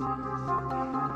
[0.00, 1.08] Thank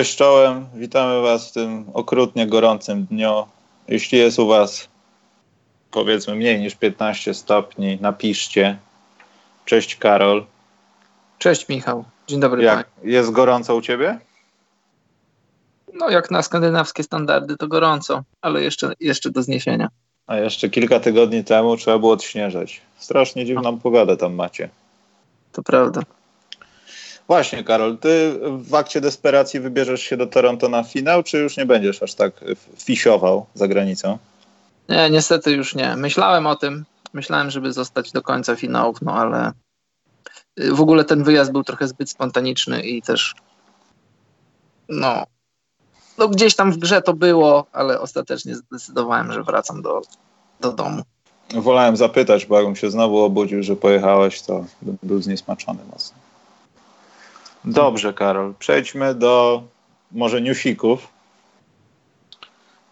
[0.00, 3.46] Cześć czołem, witamy Was w tym okrutnie gorącym dniu.
[3.88, 4.88] Jeśli jest u Was
[5.90, 8.78] powiedzmy mniej niż 15 stopni, napiszcie.
[9.64, 10.44] Cześć Karol.
[11.38, 12.62] Cześć Michał, dzień dobry.
[12.62, 14.18] Jak, jest gorąco u Ciebie?
[15.94, 19.88] No jak na skandynawskie standardy to gorąco, ale jeszcze, jeszcze do zniesienia.
[20.26, 22.80] A jeszcze kilka tygodni temu trzeba było odśnieżać.
[22.98, 23.78] Strasznie dziwną no.
[23.82, 24.68] pogodę tam macie.
[25.52, 26.02] To prawda.
[27.30, 31.66] Właśnie, Karol, ty w akcie desperacji wybierzesz się do Toronto na finał, czy już nie
[31.66, 32.32] będziesz aż tak
[32.78, 34.18] fisiował za granicą?
[34.88, 35.96] Nie, niestety już nie.
[35.96, 36.84] Myślałem o tym.
[37.12, 39.52] Myślałem, żeby zostać do końca finałów, no ale
[40.60, 43.34] y, w ogóle ten wyjazd był trochę zbyt spontaniczny i też
[44.88, 45.24] no,
[46.18, 50.02] no gdzieś tam w grze to było, ale ostatecznie zdecydowałem, że wracam do,
[50.60, 51.02] do domu.
[51.54, 54.64] Wolałem zapytać, bo jakbym się znowu obudził, że pojechałeś, to
[55.02, 56.19] był zniesmaczony mocno.
[57.64, 58.54] Dobrze, Karol.
[58.58, 59.62] Przejdźmy do
[60.12, 61.08] może newsików.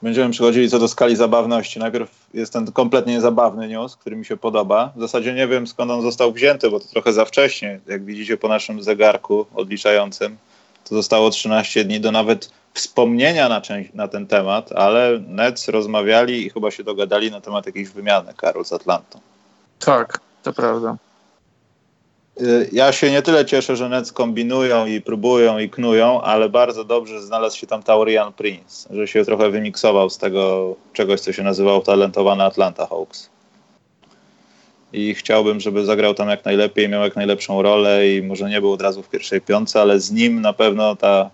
[0.03, 1.79] Będziemy przechodzili co do skali zabawności.
[1.79, 4.93] Najpierw jest ten kompletnie niezabawny news, który mi się podoba.
[4.97, 7.81] W zasadzie nie wiem skąd on został wzięty, bo to trochę za wcześnie.
[7.87, 10.37] Jak widzicie po naszym zegarku odliczającym,
[10.85, 16.47] to zostało 13 dni do nawet wspomnienia na, część, na ten temat, ale Nets rozmawiali
[16.47, 19.21] i chyba się dogadali na temat jakiejś wymiany Karol z Atlantą.
[19.79, 20.97] Tak, to prawda.
[22.41, 26.85] Y, ja się nie tyle cieszę, że Nets kombinują i próbują i knują, ale bardzo
[26.85, 31.43] dobrze znalazł się tam Taurian Prince, że się trochę wymiksował z tego czegoś, co się
[31.43, 33.31] nazywało talentowane Atlanta Hawks.
[34.93, 38.73] I chciałbym, żeby zagrał tam jak najlepiej, miał jak najlepszą rolę i może nie był
[38.73, 41.31] od razu w pierwszej piątce, ale z nim na pewno ta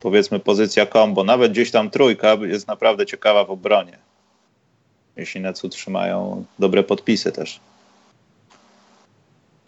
[0.00, 3.98] powiedzmy pozycja combo, nawet gdzieś tam trójka jest naprawdę ciekawa w obronie.
[5.16, 7.60] Jeśli Nets utrzymają dobre podpisy też.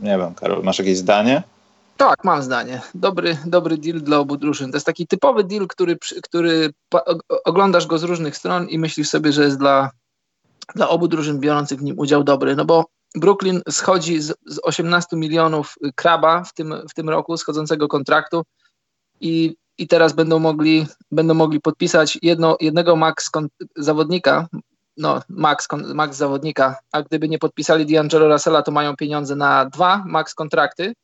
[0.01, 1.43] Nie wiem, Karol, masz jakieś zdanie?
[1.97, 2.81] Tak, mam zdanie.
[2.95, 4.71] Dobry, dobry deal dla obu drużyn.
[4.71, 6.73] To jest taki typowy deal, który, który
[7.45, 9.91] oglądasz go z różnych stron i myślisz sobie, że jest dla,
[10.75, 12.57] dla obu drużyn biorących w nim udział dobry.
[12.57, 17.89] No bo Brooklyn schodzi z, z 18 milionów kraba w tym, w tym roku, schodzącego
[17.89, 18.43] kontraktu
[19.21, 23.31] i, i teraz będą mogli, będą mogli podpisać jedno, jednego max
[23.77, 24.49] zawodnika,
[24.99, 30.03] no, max, max zawodnika, a gdyby nie podpisali D'Angelo Russella, to mają pieniądze na dwa
[30.07, 30.95] max kontrakty,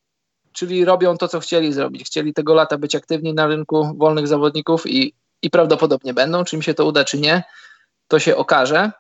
[0.53, 2.07] czyli robią to, co chcieli zrobić.
[2.07, 6.45] Chcieli tego lata być aktywni na rynku wolnych zawodników i, i prawdopodobnie będą.
[6.45, 7.43] Czy im się to uda, czy nie,
[8.09, 8.93] to się okaże.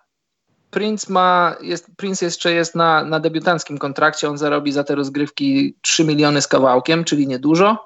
[0.71, 5.76] Prince, ma, jest, Prince jeszcze jest na, na debiutanckim kontrakcie, on zarobi za te rozgrywki
[5.81, 7.84] 3 miliony z kawałkiem, czyli niedużo.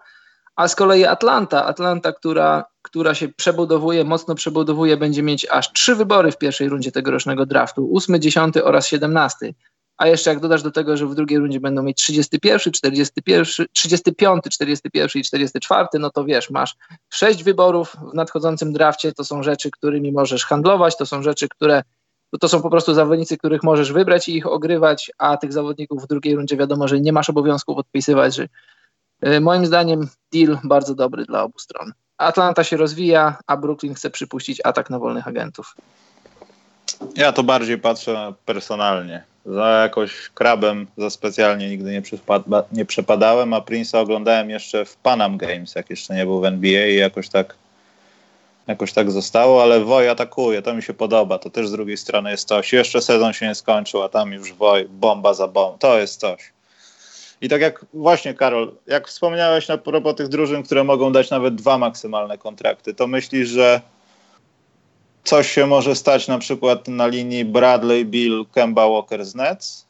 [0.59, 5.95] A z kolei Atlanta, Atlanta, która która się przebudowuje, mocno przebudowuje, będzie mieć aż trzy
[5.95, 9.55] wybory w pierwszej rundzie tegorocznego draftu, ósmy, dziesiąty oraz siedemnasty.
[9.97, 14.45] A jeszcze jak dodasz do tego, że w drugiej rundzie będą mieć 31, 41, 35,
[14.51, 16.77] 41 i 44, no to wiesz, masz
[17.11, 21.83] sześć wyborów w nadchodzącym drafcie, to są rzeczy, którymi możesz handlować, to są rzeczy, które
[22.41, 26.07] to są po prostu zawodnicy, których możesz wybrać i ich ogrywać, a tych zawodników w
[26.07, 28.49] drugiej rundzie wiadomo, że nie masz obowiązku podpisywać, że
[29.41, 31.93] moim zdaniem deal bardzo dobry dla obu stron.
[32.19, 35.75] Atlanta się rozwija, a Brooklyn chce przypuścić atak na wolnych agentów.
[37.17, 39.23] Ja to bardziej patrzę personalnie.
[39.47, 42.03] Za jakoś krabem za specjalnie nigdy nie,
[42.73, 46.87] nie przepadałem, a Prince'a oglądałem jeszcze w Panam Games, jak jeszcze nie był w NBA
[46.87, 47.55] i jakoś tak
[48.67, 51.39] jakoś tak zostało, ale Woj atakuje, to mi się podoba.
[51.39, 52.73] To też z drugiej strony jest coś.
[52.73, 55.79] Jeszcze sezon się nie skończył, a tam już Woj, bomba za bombą.
[55.79, 56.53] To jest coś.
[57.41, 61.55] I tak jak właśnie, Karol, jak wspomniałeś na propos tych drużyn, które mogą dać nawet
[61.55, 63.81] dwa maksymalne kontrakty, to myślisz, że
[65.25, 69.87] coś się może stać na przykład na linii Bradley, Bill, Kemba Walker z Nets?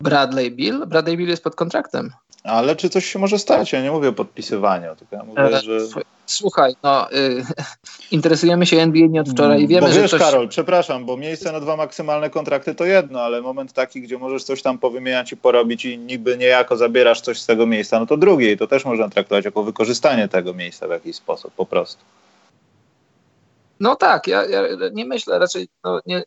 [0.00, 0.86] Bradley Bill?
[0.86, 2.10] Bradley Bill jest pod kontraktem.
[2.44, 3.72] Ale czy coś się może stać?
[3.72, 5.78] Ja nie mówię o podpisywaniu, tylko ja mówię, e, że...
[6.26, 7.44] Słuchaj, no, y,
[8.10, 10.20] interesujemy się NBA nie od wczoraj i wiemy, bo wiesz, że coś...
[10.20, 14.44] Karol, przepraszam, bo miejsce na dwa maksymalne kontrakty to jedno, ale moment taki, gdzie możesz
[14.44, 18.16] coś tam powymieniać i porobić i niby niejako zabierasz coś z tego miejsca, no to
[18.16, 22.04] drugie i to też można traktować jako wykorzystanie tego miejsca w jakiś sposób po prostu.
[23.80, 24.62] No tak, ja, ja
[24.92, 26.22] nie myślę raczej, no, nie,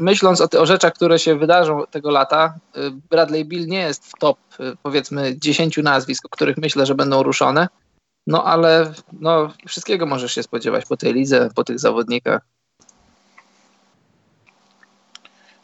[0.00, 2.80] myśląc o, o rzeczach, które się wydarzą tego lata, y,
[3.10, 7.22] Bradley Bill nie jest w top, y, powiedzmy, 10 nazwisk, o których myślę, że będą
[7.22, 7.68] ruszone.
[8.26, 12.42] No ale no, wszystkiego możesz się spodziewać po tej lidze, po tych zawodnikach.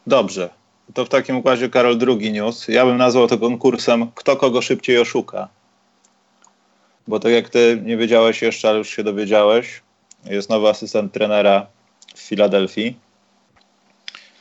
[0.07, 0.49] Dobrze.
[0.93, 2.67] To w takim układzie, Karol, drugi news.
[2.67, 5.47] Ja bym nazwał to konkursem Kto kogo szybciej oszuka.
[7.07, 9.81] Bo tak jak ty nie wiedziałeś jeszcze, ale już się dowiedziałeś,
[10.25, 11.67] jest nowy asystent trenera
[12.15, 12.95] w Filadelfii,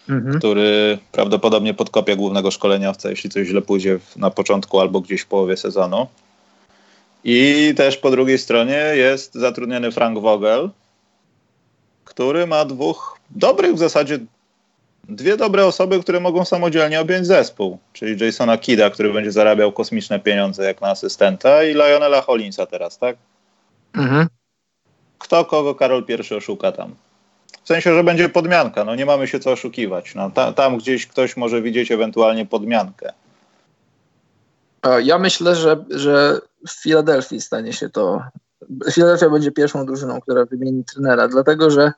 [0.09, 0.39] mhm.
[0.39, 5.57] który prawdopodobnie podkopie głównego szkoleniowca, jeśli coś źle pójdzie na początku albo gdzieś w połowie
[5.57, 6.07] sezonu.
[7.25, 10.71] I też po drugiej stronie jest zatrudniony Frank Vogel,
[12.05, 14.19] który ma dwóch dobrych w zasadzie
[15.09, 20.21] dwie dobre osoby, które mogą samodzielnie objąć zespół, czyli Jasona Kida, który będzie zarabiał kosmiczne
[20.21, 23.17] pieniądze jak na asystenta i Lionela Hollinsa teraz, tak?
[23.95, 24.27] Mhm.
[25.19, 26.95] Kto kogo Karol pierwszy oszuka tam?
[27.67, 30.15] W sensie, że będzie podmianka, no nie mamy się co oszukiwać.
[30.15, 33.13] No, ta, tam gdzieś ktoś może widzieć ewentualnie podmiankę.
[35.03, 38.23] Ja myślę, że, że w Filadelfii stanie się to.
[38.93, 41.93] Filadelfia będzie pierwszą drużyną, która wymieni trenera, dlatego że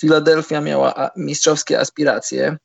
[0.00, 2.56] Filadelfia miała mistrzowskie aspiracje,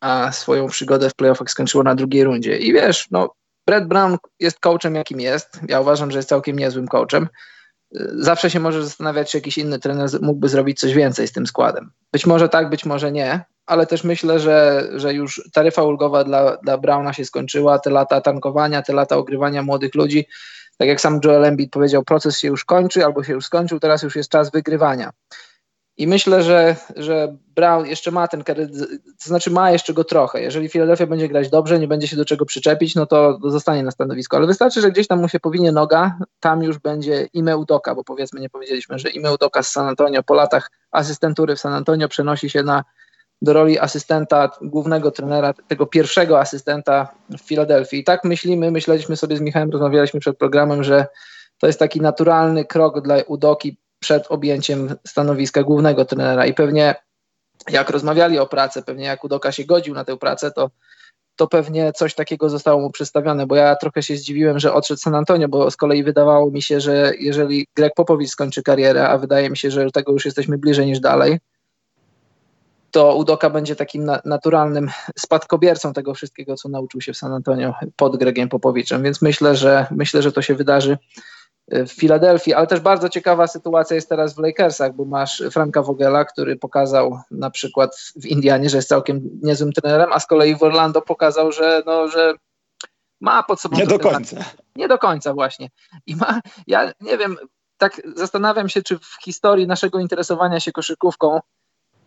[0.00, 2.58] a swoją przygodę w playoffach skończyła na drugiej rundzie.
[2.58, 3.34] I wiesz, no,
[3.66, 5.60] Brett Brown jest coachem, jakim jest.
[5.68, 7.28] Ja uważam, że jest całkiem niezłym coachem.
[8.14, 11.90] Zawsze się może zastanawiać, czy jakiś inny trener mógłby zrobić coś więcej z tym składem.
[12.12, 16.56] Być może tak, być może nie, ale też myślę, że, że już taryfa ulgowa dla,
[16.56, 17.78] dla Browna się skończyła.
[17.78, 20.26] Te lata tankowania, te lata ogrywania młodych ludzi.
[20.78, 24.02] Tak jak sam Joel Embiid powiedział, proces się już kończy albo się już skończył, teraz
[24.02, 25.10] już jest czas wygrywania.
[25.98, 28.70] I myślę, że, że Brown jeszcze ma ten kredyt,
[29.24, 30.42] to znaczy ma jeszcze go trochę.
[30.42, 33.90] Jeżeli Philadelphia będzie grać dobrze, nie będzie się do czego przyczepić, no to zostanie na
[33.90, 34.36] stanowisku.
[34.36, 38.04] Ale wystarczy, że gdzieś tam mu się powinie noga, tam już będzie Ime Udoka, bo
[38.04, 42.08] powiedzmy, nie powiedzieliśmy, że Ime Udoka z San Antonio po latach asystentury w San Antonio
[42.08, 42.84] przenosi się na,
[43.42, 48.00] do roli asystenta głównego trenera, tego pierwszego asystenta w Filadelfii.
[48.00, 51.06] I tak myślimy, myśleliśmy sobie z Michałem, rozmawialiśmy przed programem, że
[51.58, 56.46] to jest taki naturalny krok dla Udoki przed objęciem stanowiska głównego trenera.
[56.46, 56.94] I pewnie
[57.70, 60.70] jak rozmawiali o pracy, pewnie jak Udoka się godził na tę pracę, to,
[61.36, 65.14] to pewnie coś takiego zostało mu przedstawione, bo ja trochę się zdziwiłem, że odszedł San
[65.14, 69.50] Antonio, bo z kolei wydawało mi się, że jeżeli Greg Popowicz skończy karierę, a wydaje
[69.50, 71.38] mi się, że tego już jesteśmy bliżej niż dalej,
[72.90, 77.74] to Udoka będzie takim na, naturalnym spadkobiercą tego wszystkiego, co nauczył się w San Antonio
[77.96, 80.98] pod Gregiem Popowiczem, więc myślę, że myślę, że to się wydarzy
[81.70, 86.24] w Filadelfii, ale też bardzo ciekawa sytuacja jest teraz w Lakersach, bo masz Franka Vogela,
[86.24, 90.62] który pokazał na przykład w Indianie, że jest całkiem niezłym trenerem, a z kolei w
[90.62, 92.34] Orlando pokazał, że, no, że
[93.20, 93.76] ma pod sobą...
[93.76, 94.36] Nie do końca.
[94.76, 95.68] Nie do końca właśnie.
[96.06, 97.36] I ma, ja nie wiem,
[97.78, 101.40] tak zastanawiam się, czy w historii naszego interesowania się koszykówką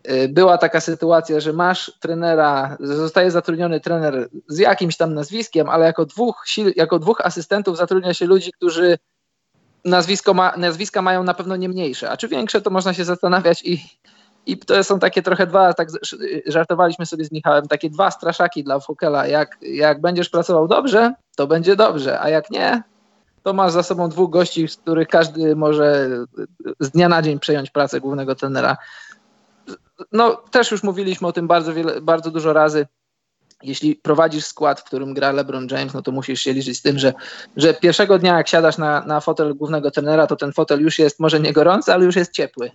[0.09, 5.85] y, była taka sytuacja, że masz trenera, zostaje zatrudniony trener z jakimś tam nazwiskiem, ale
[5.85, 8.97] jako dwóch, jako dwóch asystentów zatrudnia się ludzi, którzy
[9.85, 13.63] nazwisko ma, nazwiska mają na pewno nie mniejsze, a czy większe, to można się zastanawiać
[13.63, 13.83] i,
[14.45, 15.89] i to są takie trochę dwa, tak
[16.45, 19.27] żartowaliśmy sobie z Michałem, takie dwa straszaki dla Fokela.
[19.27, 22.83] Jak, jak będziesz pracował dobrze, to będzie dobrze, a jak nie,
[23.43, 26.09] to masz za sobą dwóch gości, z których każdy może
[26.79, 28.77] z dnia na dzień przejąć pracę głównego trenera.
[30.11, 32.87] No, też już mówiliśmy o tym bardzo, wiele, bardzo dużo razy
[33.63, 36.99] jeśli prowadzisz skład, w którym gra LeBron James, no to musisz się liczyć z tym,
[36.99, 37.13] że,
[37.57, 41.19] że pierwszego dnia, jak siadasz na, na fotel głównego trenera, to ten fotel już jest
[41.19, 42.71] może nie gorący, ale już jest ciepły.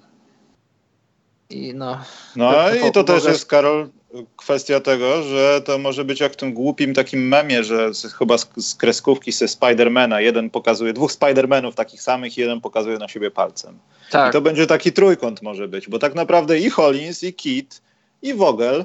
[1.50, 1.98] I no,
[2.36, 3.88] no to, to, i to też jest, Karol,
[4.36, 8.38] kwestia tego, że to może być jak w tym głupim takim memie, że z, chyba
[8.38, 13.30] z, z kreskówki ze Spidermana, jeden pokazuje, dwóch Spidermanów takich samych jeden pokazuje na siebie
[13.30, 13.78] palcem.
[14.10, 14.30] Tak.
[14.30, 17.82] I to będzie taki trójkąt może być, bo tak naprawdę i Hollins, i Kit,
[18.22, 18.84] i Vogel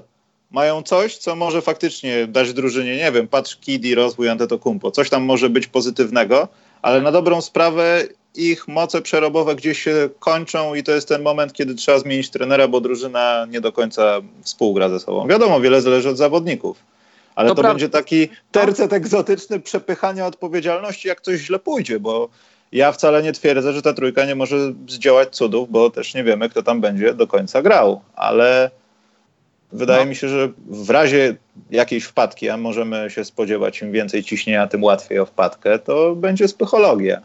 [0.51, 5.23] mają coś, co może faktycznie dać drużynie, nie wiem, patrz Kid rozwój Antetokumpo, coś tam
[5.23, 6.47] może być pozytywnego,
[6.81, 8.03] ale na dobrą sprawę
[8.35, 12.67] ich moce przerobowe gdzieś się kończą i to jest ten moment, kiedy trzeba zmienić trenera,
[12.67, 15.27] bo drużyna nie do końca współgra ze sobą.
[15.27, 16.77] Wiadomo, wiele zależy od zawodników,
[17.35, 22.29] ale to, to będzie taki tercet egzotyczny przepychania odpowiedzialności, jak coś źle pójdzie, bo
[22.71, 26.49] ja wcale nie twierdzę, że ta trójka nie może zdziałać cudów, bo też nie wiemy,
[26.49, 28.71] kto tam będzie do końca grał, ale
[29.73, 30.09] Wydaje no.
[30.09, 31.35] mi się, że w razie
[31.71, 36.47] jakiejś wpadki, a możemy się spodziewać, im więcej ciśnienia, tym łatwiej o wpadkę, to będzie
[36.47, 37.21] psychologia.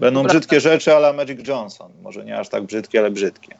[0.00, 1.92] Będą brzydkie rzeczy ale Magic Johnson.
[2.02, 3.58] Może nie aż tak brzydkie, ale brzydkie.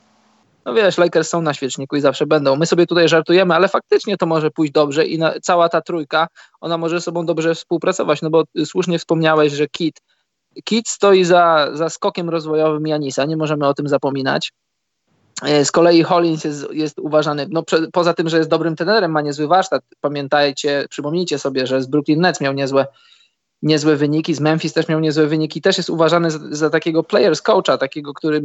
[0.65, 2.57] No wiesz, Lakers są na świeczniku i zawsze będą.
[2.57, 6.27] My sobie tutaj żartujemy, ale faktycznie to może pójść dobrze i na, cała ta trójka,
[6.61, 10.01] ona może ze sobą dobrze współpracować, no bo słusznie wspomniałeś, że Kit,
[10.65, 14.53] Kit stoi za, za skokiem rozwojowym Janisa, nie możemy o tym zapominać.
[15.65, 19.21] Z kolei Hollins jest, jest uważany, no prze, poza tym, że jest dobrym trenerem, ma
[19.21, 19.83] niezły warsztat.
[20.01, 22.87] Pamiętajcie, przypomnijcie sobie, że z Brooklyn Nets miał niezłe,
[23.63, 25.61] niezłe wyniki, z Memphis też miał niezłe wyniki.
[25.61, 28.43] Też jest uważany za, za takiego players coacha, takiego, który...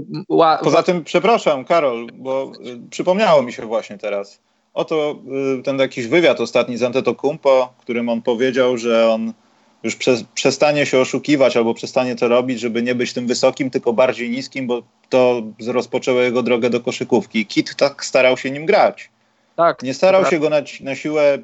[0.63, 4.41] Poza tym, przepraszam, Karol, bo y, przypomniało mi się właśnie teraz.
[4.73, 5.15] Oto
[5.59, 9.33] y, ten jakiś wywiad ostatni z Antetokounmpo, w którym on powiedział, że on
[9.83, 13.93] już prze, przestanie się oszukiwać albo przestanie to robić, żeby nie być tym wysokim, tylko
[13.93, 17.45] bardziej niskim, bo to rozpoczęło jego drogę do koszykówki.
[17.45, 19.09] Kit tak starał się nim grać.
[19.55, 19.83] Tak.
[19.83, 21.37] Nie starał się go na, na siłę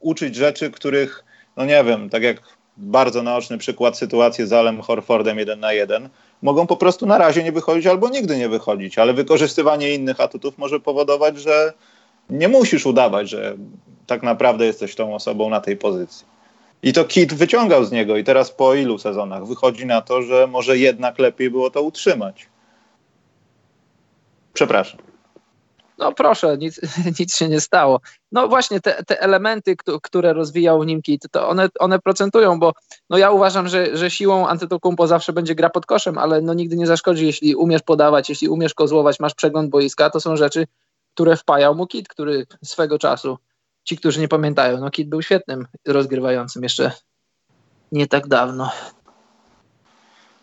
[0.00, 1.24] uczyć rzeczy, których,
[1.56, 2.42] no nie wiem, tak jak
[2.76, 6.08] bardzo naoczny przykład sytuacji z Alem Horfordem jeden na jeden,
[6.42, 10.58] mogą po prostu na razie nie wychodzić albo nigdy nie wychodzić, ale wykorzystywanie innych atutów
[10.58, 11.72] może powodować, że
[12.30, 13.56] nie musisz udawać, że
[14.06, 16.33] tak naprawdę jesteś tą osobą na tej pozycji.
[16.84, 20.46] I to Kit wyciągał z niego i teraz po ilu sezonach wychodzi na to, że
[20.46, 22.48] może jednak lepiej było to utrzymać.
[24.52, 25.00] Przepraszam.
[25.98, 26.80] No proszę, nic,
[27.20, 28.00] nic się nie stało.
[28.32, 32.72] No właśnie te, te elementy, które rozwijał nim Kit, to one, one procentują, bo
[33.10, 36.76] no ja uważam, że, że siłą Antetokounmpo zawsze będzie gra pod koszem, ale no nigdy
[36.76, 40.66] nie zaszkodzi, jeśli umiesz podawać, jeśli umiesz kozłować, masz przegląd boiska, to są rzeczy,
[41.14, 43.38] które wpajał mu Kit, który swego czasu
[43.84, 46.92] ci, którzy nie pamiętają, no Kit był świetnym rozgrywającym jeszcze
[47.92, 48.70] nie tak dawno.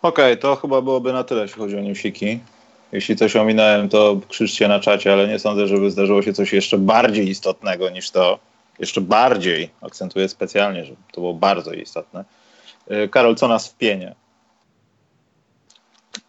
[0.01, 2.39] Okej, okay, to chyba byłoby na tyle, jeśli chodzi o newsiki.
[2.91, 6.77] Jeśli coś ominąłem, to krzyczcie na czacie, ale nie sądzę, żeby zdarzyło się coś jeszcze
[6.77, 8.39] bardziej istotnego niż to.
[8.79, 12.25] Jeszcze bardziej, akcentuję specjalnie, że to było bardzo istotne.
[12.91, 14.15] Y, Karol, co nas wpienie?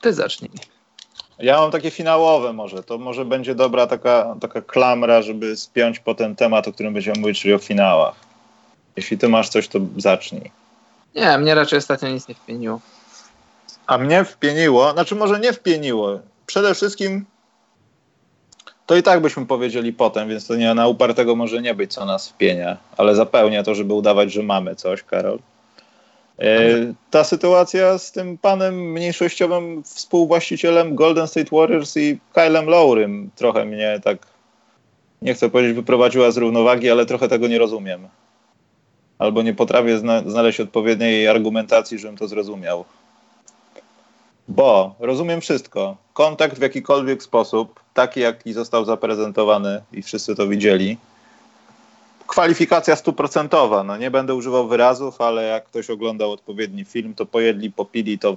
[0.01, 0.51] Ty zacznij.
[1.43, 2.83] Ja mam takie finałowe może.
[2.83, 7.21] To może będzie dobra taka, taka klamra, żeby spiąć po ten temat, o którym będziemy
[7.21, 8.15] mówić, czyli o finałach.
[8.97, 10.51] Jeśli ty masz coś, to zacznij.
[11.15, 12.81] Nie, mnie raczej ostatnio nic nie wpieniło.
[13.87, 16.19] A mnie wpieniło, znaczy może nie wpieniło.
[16.47, 17.25] Przede wszystkim
[18.87, 22.05] to i tak byśmy powiedzieli potem, więc to nie na upartego może nie być, co
[22.05, 25.39] nas wpienia, ale zapełnia to, żeby udawać, że mamy coś, Karol.
[26.43, 33.65] E, ta sytuacja z tym panem mniejszościowym współwłaścicielem Golden State Warriors i Kylem Lowrym trochę
[33.65, 34.27] mnie tak,
[35.23, 38.09] nie chcę powiedzieć wyprowadziła z równowagi, ale trochę tego nie rozumiem.
[39.19, 42.85] Albo nie potrafię zna znaleźć odpowiedniej argumentacji, żebym to zrozumiał.
[44.49, 45.97] Bo rozumiem wszystko.
[46.13, 50.97] Kontakt w jakikolwiek sposób, taki jaki został zaprezentowany i wszyscy to widzieli,
[52.33, 53.85] kwalifikacja stuprocentowa.
[53.85, 58.37] No nie będę używał wyrazów, ale jak ktoś oglądał odpowiedni film, to pojedli, popili to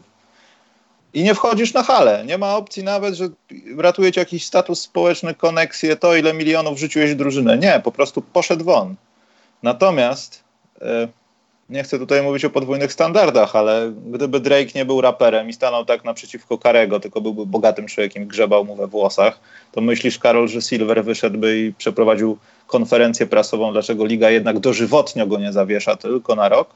[1.13, 2.23] i nie wchodzisz na halę.
[2.27, 3.29] Nie ma opcji nawet, że
[3.77, 7.57] ratuje ci jakiś status społeczny, koneksję, to ile milionów rzuciłeś drużynę.
[7.57, 8.95] Nie, po prostu poszedł won.
[9.63, 10.43] Natomiast
[10.81, 11.07] e,
[11.69, 15.85] nie chcę tutaj mówić o podwójnych standardach, ale gdyby Drake nie był raperem i stanął
[15.85, 19.39] tak naprzeciwko Karego, tylko byłby bogatym człowiekiem grzebał mu we włosach,
[19.71, 22.37] to myślisz, Karol, że Silver wyszedłby i przeprowadził
[22.67, 26.69] konferencję prasową, dlaczego liga jednak dożywotnio go nie zawiesza tylko na rok?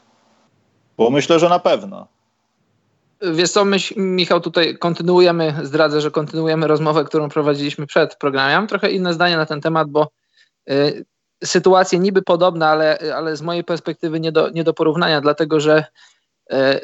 [0.96, 2.06] Bo myślę, że na pewno.
[3.22, 8.52] Wiesz co, my, Michał, tutaj kontynuujemy, zdradzę, że kontynuujemy rozmowę, którą prowadziliśmy przed programem.
[8.52, 10.08] Ja mam trochę inne zdanie na ten temat, bo
[10.70, 11.04] y,
[11.44, 15.84] sytuacje niby podobne, ale, ale z mojej perspektywy nie do, nie do porównania, dlatego że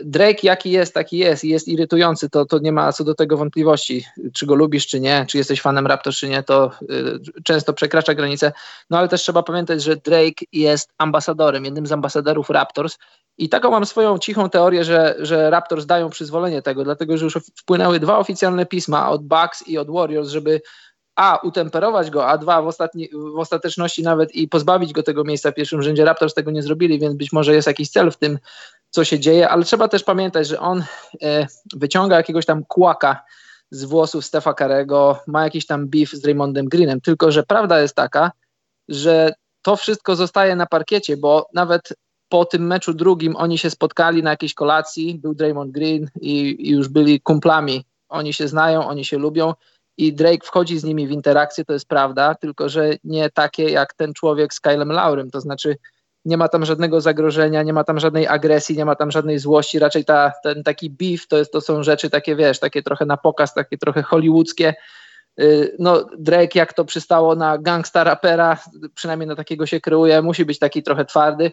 [0.05, 3.37] Drake jaki jest, taki jest i jest irytujący, to, to nie ma co do tego
[3.37, 4.05] wątpliwości,
[4.35, 8.15] czy go lubisz, czy nie, czy jesteś fanem Raptors, czy nie, to y, często przekracza
[8.15, 8.53] granice,
[8.91, 12.99] no ale też trzeba pamiętać, że Drake jest ambasadorem, jednym z ambasadorów Raptors.
[13.39, 17.35] I taką mam swoją cichą teorię, że, że Raptors dają przyzwolenie tego, dlatego że już
[17.35, 20.61] wpłynęły dwa oficjalne pisma od Bucks i od Warriors, żeby
[21.17, 25.51] a, utemperować go, a dwa, w, ostatni, w ostateczności nawet i pozbawić go tego miejsca
[25.51, 26.05] w pierwszym rzędzie.
[26.05, 28.39] Raptors tego nie zrobili, więc być może jest jakiś cel w tym,
[28.91, 30.85] co się dzieje, ale trzeba też pamiętać, że on
[31.23, 33.25] e, wyciąga jakiegoś tam kłaka
[33.71, 37.95] z włosów Stefa Karego, ma jakiś tam beef z Raymondem Greenem, tylko że prawda jest
[37.95, 38.33] taka,
[38.89, 41.93] że to wszystko zostaje na parkiecie, bo nawet
[42.29, 46.71] po tym meczu drugim oni się spotkali na jakiejś kolacji, był Draymond Green i, i
[46.71, 47.85] już byli kumplami.
[48.09, 49.55] Oni się znają, oni się lubią
[49.99, 53.95] i Drake wchodzi z nimi w interakcję, to jest prawda, tylko że nie takie jak
[53.95, 55.77] ten człowiek z Kylem Laurem, to znaczy
[56.27, 59.79] nie ma tam żadnego zagrożenia, nie ma tam żadnej agresji, nie ma tam żadnej złości,
[59.79, 63.17] raczej ta, ten taki beef to, jest, to są rzeczy takie, wiesz, takie trochę na
[63.17, 64.75] pokaz, takie trochę hollywoodzkie.
[65.41, 68.59] Y, no, Drake, jak to przystało na gangsta rapera,
[68.95, 71.53] przynajmniej na takiego się kreuje, musi być taki trochę twardy.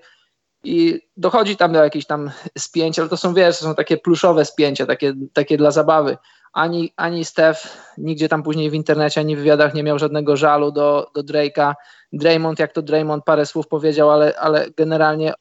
[0.64, 4.46] I dochodzi tam do jakichś tam spięć, ale to są, wiesz, to są takie pluszowe
[4.46, 6.18] spięcia, takie, takie dla zabawy
[6.54, 10.72] ani, ani Steph nigdzie tam później w internecie, ani w wywiadach nie miał żadnego żalu
[10.72, 11.74] do, do Drake'a.
[12.14, 15.34] Draymond, jak to Draymond parę słów powiedział, ale, ale generalnie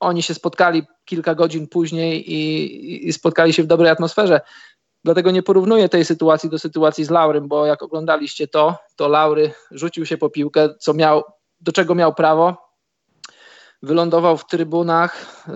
[0.00, 4.40] oni się spotkali kilka godzin później i, i spotkali się w dobrej atmosferze.
[5.04, 9.52] Dlatego nie porównuję tej sytuacji do sytuacji z Laurym, bo jak oglądaliście to, to Laury
[9.70, 11.22] rzucił się po piłkę, co miał,
[11.60, 12.56] do czego miał prawo.
[13.82, 15.52] Wylądował w trybunach, y,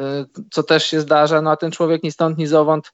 [0.50, 2.92] co też się zdarza, no a ten człowiek ni stąd, ni zowąd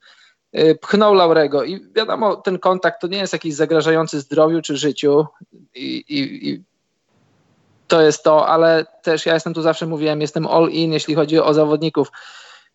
[0.80, 1.64] pchnął Laurego.
[1.64, 5.26] I wiadomo, ten kontakt to nie jest jakiś zagrażający zdrowiu czy życiu.
[5.75, 6.62] I, i, i
[7.87, 11.38] to jest to, ale też ja jestem tu zawsze mówiłem, jestem all in, jeśli chodzi
[11.38, 12.11] o zawodników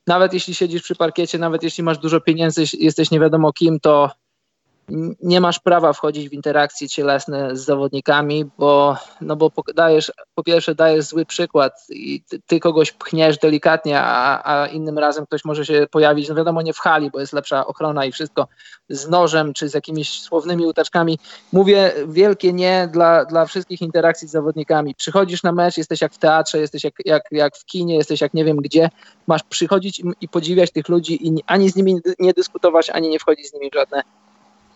[0.09, 4.11] nawet jeśli siedzisz przy parkiecie, nawet jeśli masz dużo pieniędzy, jesteś nie wiadomo kim, to
[5.23, 10.75] nie masz prawa wchodzić w interakcje cielesne z zawodnikami, bo, no bo dajesz, po pierwsze
[10.75, 15.87] dajesz zły przykład i ty, kogoś pchniesz delikatnie, a, a, innym razem ktoś może się
[15.91, 18.47] pojawić, no wiadomo nie w hali, bo jest lepsza ochrona i wszystko,
[18.89, 21.19] z nożem czy z jakimiś słownymi utaczkami.
[21.53, 24.95] Mówię wielkie nie dla, dla wszystkich interakcji z zawodnikami.
[24.95, 28.33] Przychodzisz na mecz, jesteś jak w teatrze, jesteś jak, jak, jak w kinie, jesteś jak
[28.33, 28.89] nie wiem gdzie,
[29.27, 33.19] masz przychodzić i, i podziwiać tych ludzi i ani z nimi nie dyskutować, ani nie
[33.19, 34.03] wchodzić z nimi w żadne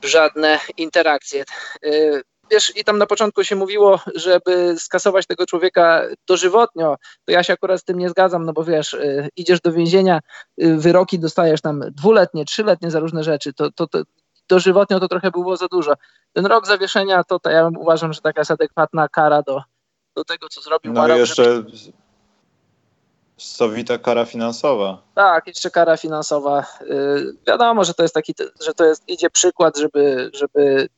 [0.03, 1.43] żadne interakcje.
[1.85, 6.95] Y, wiesz, i tam na początku się mówiło, żeby skasować tego człowieka dożywotnio,
[7.25, 10.19] to ja się akurat z tym nie zgadzam, no bo wiesz, y, idziesz do więzienia,
[10.63, 14.01] y, wyroki dostajesz tam dwuletnie, trzyletnie za różne rzeczy, to, to, to
[14.49, 15.93] dożywotnio to trochę było za dużo.
[16.33, 19.61] Ten rok zawieszenia, to, to ja uważam, że taka jest adekwatna kara do,
[20.15, 21.63] do tego, co zrobił No jeszcze
[23.37, 25.01] Sowita kara finansowa.
[25.15, 26.65] Tak, jeszcze kara finansowa.
[26.89, 28.33] Yy, wiadomo, że to jest taki,
[28.65, 30.89] że to jest, idzie przykład, żeby, żeby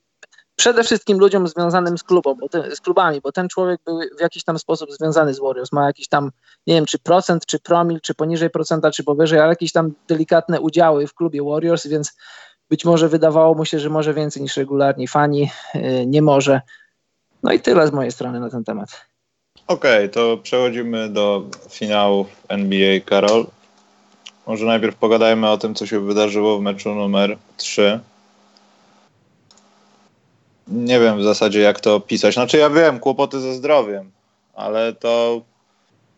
[0.55, 4.43] przede wszystkim ludziom związanym z klubą, bo z klubami, bo ten człowiek był w jakiś
[4.43, 6.31] tam sposób związany z Warriors, ma jakiś tam,
[6.67, 10.61] nie wiem, czy procent, czy promil, czy poniżej procenta, czy powyżej, ale jakieś tam delikatne
[10.61, 12.17] udziały w klubie Warriors, więc
[12.69, 16.61] być może wydawało mu się, że może więcej niż regularni fani, yy, nie może.
[17.43, 19.05] No i tyle z mojej strony na ten temat.
[19.67, 23.45] Okej, okay, to przechodzimy do finałów NBA, Karol.
[24.47, 27.99] Może najpierw pogadajmy o tym, co się wydarzyło w meczu numer 3.
[30.67, 32.33] Nie wiem w zasadzie, jak to opisać.
[32.33, 34.11] Znaczy, ja wiem, kłopoty ze zdrowiem,
[34.55, 35.41] ale to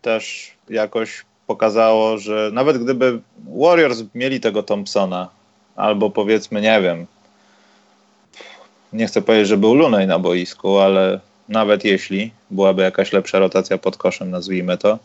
[0.02, 3.20] też jakoś pokazało, że nawet gdyby
[3.56, 5.28] Warriors mieli tego Thompsona,
[5.76, 7.06] albo powiedzmy, nie wiem,
[8.92, 13.78] nie chcę powiedzieć, że był Lunej na boisku, ale nawet jeśli byłaby jakaś lepsza rotacja
[13.78, 14.98] pod koszem, nazwijmy to,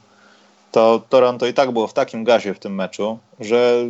[0.71, 3.85] to Toronto i tak było w takim gazie w tym meczu, że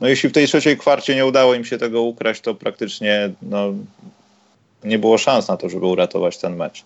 [0.00, 3.72] no jeśli w tej trzeciej kwarcie nie udało im się tego ukraść, to praktycznie no,
[4.84, 6.84] nie było szans na to, żeby uratować ten mecz.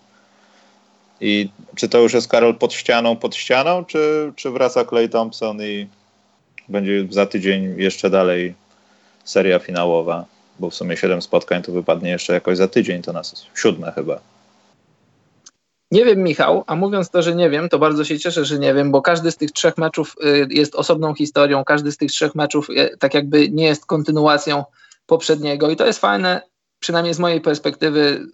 [1.20, 5.62] I czy to już jest Karol pod ścianą, pod ścianą, czy, czy wraca Clay Thompson
[5.62, 5.86] i
[6.68, 8.54] będzie za tydzień jeszcze dalej
[9.24, 10.24] seria finałowa?
[10.58, 14.20] Bo w sumie 7 spotkań to wypadnie jeszcze jakoś za tydzień, to nas siódme chyba.
[15.90, 18.74] Nie wiem, Michał, a mówiąc to, że nie wiem, to bardzo się cieszę, że nie
[18.74, 22.34] wiem, bo każdy z tych trzech meczów y, jest osobną historią, każdy z tych trzech
[22.34, 24.64] meczów y, tak jakby nie jest kontynuacją
[25.06, 26.42] poprzedniego i to jest fajne,
[26.78, 28.26] przynajmniej z mojej perspektywy,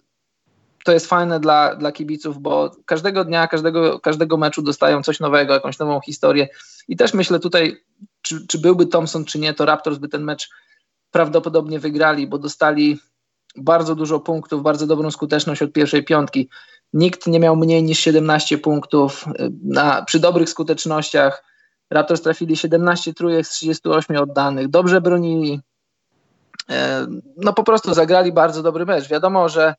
[0.83, 5.53] to jest fajne dla, dla kibiców, bo każdego dnia, każdego, każdego meczu dostają coś nowego,
[5.53, 6.47] jakąś nową historię
[6.87, 7.77] i też myślę tutaj,
[8.21, 10.49] czy, czy byłby Thompson, czy nie, to Raptors by ten mecz
[11.11, 12.99] prawdopodobnie wygrali, bo dostali
[13.55, 16.49] bardzo dużo punktów, bardzo dobrą skuteczność od pierwszej piątki.
[16.93, 19.25] Nikt nie miał mniej niż 17 punktów
[19.63, 21.43] na, przy dobrych skutecznościach.
[21.91, 24.67] Raptors trafili 17 trójek z 38 oddanych.
[24.69, 25.61] Dobrze bronili.
[26.69, 29.07] E, no po prostu zagrali bardzo dobry mecz.
[29.07, 29.75] Wiadomo, że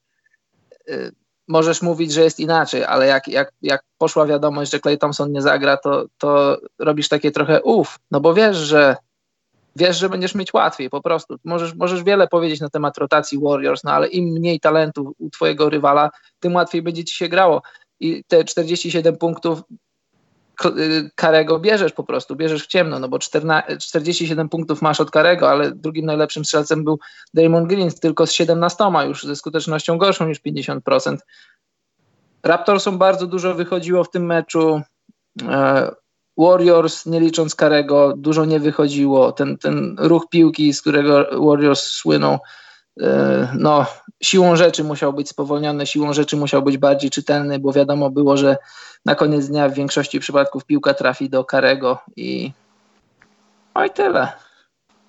[0.89, 1.11] e,
[1.49, 5.43] możesz mówić, że jest inaczej, ale jak, jak, jak poszła wiadomość, że Clay Thompson nie
[5.43, 8.97] zagra, to, to robisz takie trochę uff, no bo wiesz, że
[9.77, 11.37] wiesz, że będziesz mieć łatwiej po prostu.
[11.45, 15.71] Możesz, możesz wiele powiedzieć na temat rotacji Warriors, no ale im mniej talentu u twojego
[15.71, 16.11] rywala,
[16.41, 17.63] tym łatwiej będzie ci się grało.
[18.01, 19.63] I te 47 punktów
[20.65, 25.11] y, Karego bierzesz po prostu, bierzesz w ciemno, no bo 14, 47 punktów masz od
[25.11, 26.99] Karego, ale drugim najlepszym strzelcem był
[27.35, 31.17] Damon Green, tylko z 17 już ze skutecznością gorszą niż 50%.
[32.43, 34.83] Raptorsom bardzo dużo wychodziło w tym meczu.
[36.39, 39.33] Warriors, nie licząc Karego, dużo nie wychodziło.
[39.33, 42.39] Ten, ten ruch piłki, z którego Warriors słyną,
[43.01, 43.87] e, no,
[44.23, 48.57] siłą rzeczy musiał być spowolniony, siłą rzeczy musiał być bardziej czytelny, bo wiadomo było, że
[49.05, 52.53] na koniec dnia w większości przypadków piłka trafi do Karego i
[53.75, 54.33] no i tyle.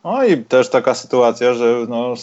[0.03, 2.13] No i też taka sytuacja, że no,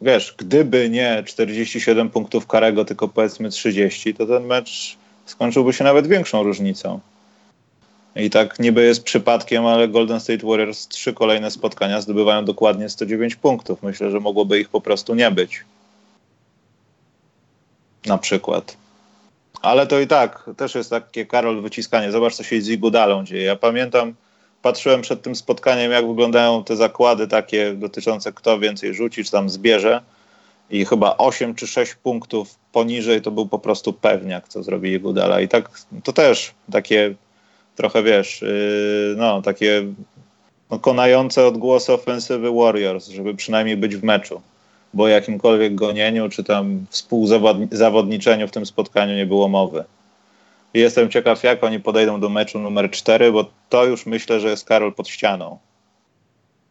[0.00, 6.06] wiesz, gdyby nie 47 punktów Karego, tylko powiedzmy 30, to ten mecz skończyłby się nawet
[6.06, 7.00] większą różnicą.
[8.16, 13.36] I tak niby jest przypadkiem, ale Golden State Warriors trzy kolejne spotkania zdobywają dokładnie 109
[13.36, 13.82] punktów.
[13.82, 15.64] Myślę, że mogłoby ich po prostu nie być.
[18.06, 18.76] Na przykład.
[19.62, 22.12] Ale to i tak też jest takie Karol wyciskanie.
[22.12, 23.42] Zobacz, co się z Igudalą dzieje.
[23.42, 24.14] Ja pamiętam
[24.62, 29.50] patrzyłem przed tym spotkaniem, jak wyglądają te zakłady takie dotyczące kto więcej rzuci, czy tam
[29.50, 30.02] zbierze.
[30.70, 35.40] I chyba 8 czy 6 punktów poniżej to był po prostu pewniak, co zrobili Gudala.
[35.40, 35.70] I tak
[36.04, 37.14] to też takie
[37.76, 39.84] trochę wiesz, yy, no takie
[40.70, 44.40] no, konające odgłosy ofensywy Warriors, żeby przynajmniej być w meczu.
[44.94, 49.84] Bo o jakimkolwiek gonieniu czy tam współzawodniczeniu w tym spotkaniu nie było mowy.
[50.74, 54.50] I jestem ciekaw, jak oni podejdą do meczu numer 4, bo to już myślę, że
[54.50, 55.58] jest Karol pod ścianą.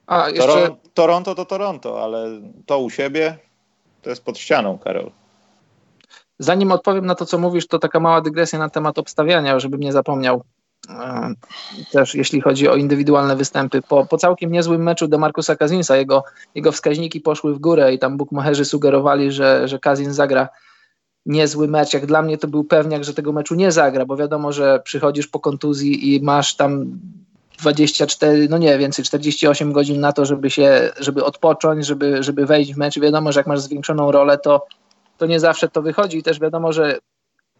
[0.07, 0.75] A, jeszcze...
[0.93, 3.38] Toronto to Toronto, ale to u siebie
[4.01, 5.12] to jest pod ścianą, Karol.
[6.39, 9.91] Zanim odpowiem na to, co mówisz, to taka mała dygresja na temat obstawiania, żebym nie
[9.91, 10.43] zapomniał.
[10.89, 11.34] E,
[11.91, 13.82] też jeśli chodzi o indywidualne występy.
[13.82, 16.23] Po, po całkiem niezłym meczu do Markusa Kazinsa jego,
[16.56, 20.49] jego wskaźniki poszły w górę i tam bukmacherzy sugerowali, że, że Kazin zagra
[21.25, 21.93] niezły mecz.
[21.93, 25.28] Jak dla mnie to był pewniak, że tego meczu nie zagra, bo wiadomo, że przychodzisz
[25.28, 26.99] po kontuzji i masz tam
[27.60, 32.73] 24, no nie, więcej, 48 godzin na to, żeby się, żeby odpocząć, żeby, żeby wejść
[32.73, 32.99] w mecz.
[32.99, 34.65] Wiadomo, że jak masz zwiększoną rolę, to,
[35.17, 36.99] to nie zawsze to wychodzi i też wiadomo, że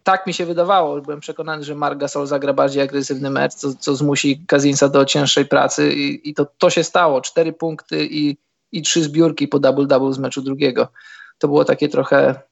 [0.02, 1.00] tak mi się wydawało.
[1.00, 5.46] Byłem przekonany, że Mark Gasol zagra bardziej agresywny mecz, co, co zmusi Kazinsa do cięższej
[5.46, 7.20] pracy i, i to, to się stało.
[7.20, 8.36] Cztery punkty i,
[8.72, 10.88] i trzy zbiórki po double-double z meczu drugiego.
[11.38, 12.50] To było takie trochę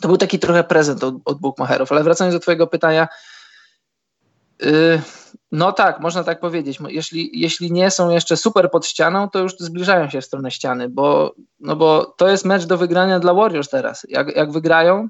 [0.00, 1.92] to był taki trochę prezent od, od bookmacherów.
[1.92, 3.08] Ale wracając do twojego pytania,
[4.62, 5.02] yy,
[5.52, 6.78] no tak, można tak powiedzieć.
[6.88, 10.88] Jeśli, jeśli nie są jeszcze super pod ścianą, to już zbliżają się w stronę ściany,
[10.88, 14.06] bo, no bo to jest mecz do wygrania dla Warriors teraz.
[14.08, 15.08] Jak, jak wygrają,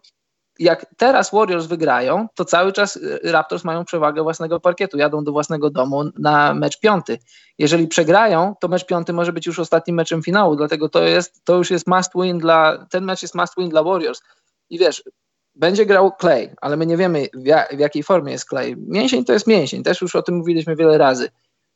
[0.59, 5.33] jak teraz Warriors wygrają, to cały czas y, Raptors mają przewagę własnego parkietu, jadą do
[5.33, 7.19] własnego domu na mecz piąty.
[7.59, 11.57] Jeżeli przegrają, to mecz piąty może być już ostatnim meczem finału, dlatego to, jest, to
[11.57, 14.23] już jest must win dla, ten mecz jest must win dla Warriors.
[14.71, 15.03] I wiesz,
[15.55, 18.77] będzie grał Clay, ale my nie wiemy w, w, jakiej formie jest Clay.
[18.79, 21.29] Mięsień to jest mięsień, też już o tym mówiliśmy wiele razy.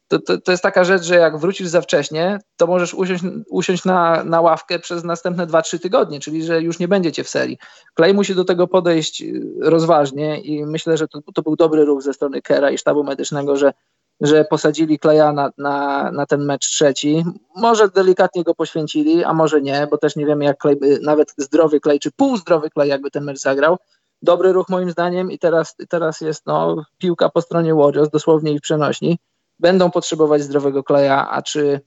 [0.08, 3.84] To, to, to jest taka rzecz, że jak wrócisz za wcześnie, to możesz usiąść, usiąść
[3.84, 7.58] na, na ławkę przez następne 2-3 tygodnie, czyli że już nie będziecie w serii.
[7.96, 12.02] Clay musi do tego podejść y, rozważnie i myślę, że to, to był dobry ruch
[12.02, 13.72] ze strony Kera i sztabu medycznego, że
[14.20, 17.24] że posadzili Kleja na, na, na ten mecz trzeci.
[17.56, 21.80] Może delikatnie go poświęcili, a może nie, bo też nie wiemy, jak Klej, nawet zdrowy
[21.80, 23.76] Klej, czy półzdrowy Klej, jakby ten mecz zagrał.
[24.22, 28.60] Dobry ruch moim zdaniem i teraz, teraz jest no, piłka po stronie Warriors, dosłownie ich
[28.60, 29.18] przenośni.
[29.58, 31.80] Będą potrzebować zdrowego Kleja, a czy,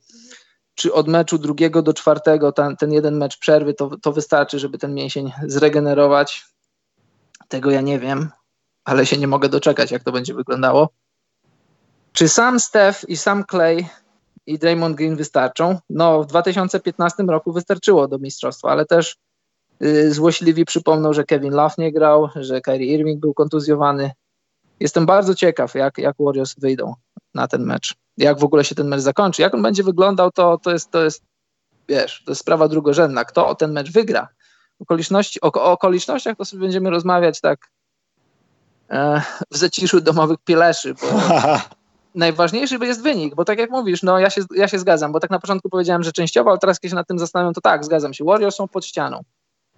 [0.75, 4.77] czy od meczu drugiego do czwartego ten, ten jeden mecz przerwy to, to wystarczy, żeby
[4.77, 6.45] ten mięsień zregenerować?
[7.47, 8.29] Tego ja nie wiem,
[8.83, 10.89] ale się nie mogę doczekać, jak to będzie wyglądało.
[12.13, 13.85] Czy sam Steph i sam Clay
[14.45, 15.79] i Draymond Green wystarczą?
[15.89, 19.17] No, w 2015 roku wystarczyło do mistrzostwa, ale też
[19.79, 24.11] yy, złośliwi przypomną, że Kevin Love nie grał, że Kyrie Irving był kontuzjowany.
[24.79, 26.93] Jestem bardzo ciekaw, jak, jak Warriors wyjdą
[27.33, 27.95] na ten mecz.
[28.17, 29.41] Jak w ogóle się ten mecz zakończy.
[29.41, 31.23] Jak on będzie wyglądał, to, to, jest, to jest,
[31.89, 33.25] wiesz, to jest sprawa drugorzędna.
[33.25, 34.27] Kto ten mecz wygra?
[34.79, 37.59] Okoliczności, o, o okolicznościach to sobie będziemy rozmawiać tak
[38.89, 41.07] e, w zaciszu domowych pieleszy, bo
[42.15, 45.29] najważniejszy jest wynik, bo tak jak mówisz, no ja się, ja się zgadzam, bo tak
[45.29, 48.13] na początku powiedziałem, że częściowo, ale teraz kiedy się nad tym zastanawiam, to tak, zgadzam
[48.13, 48.25] się.
[48.25, 49.23] Warriors są pod ścianą.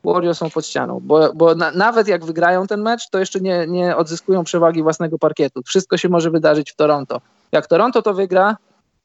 [0.04, 3.68] Warriors są pod ścianą, bo, bo na, nawet jak wygrają ten mecz, to jeszcze nie,
[3.68, 5.62] nie odzyskują przewagi własnego parkietu.
[5.66, 7.22] Wszystko się może wydarzyć w Toronto.
[7.54, 8.58] Jak Toronto to wygra,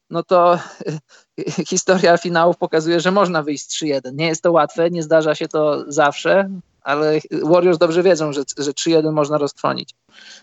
[0.09, 0.59] no to
[1.69, 4.13] historia finałów pokazuje, że można wyjść z 3-1.
[4.13, 6.49] Nie jest to łatwe, nie zdarza się to zawsze,
[6.81, 9.89] ale Warriors dobrze wiedzą, że, że 3-1 można roztrwonić.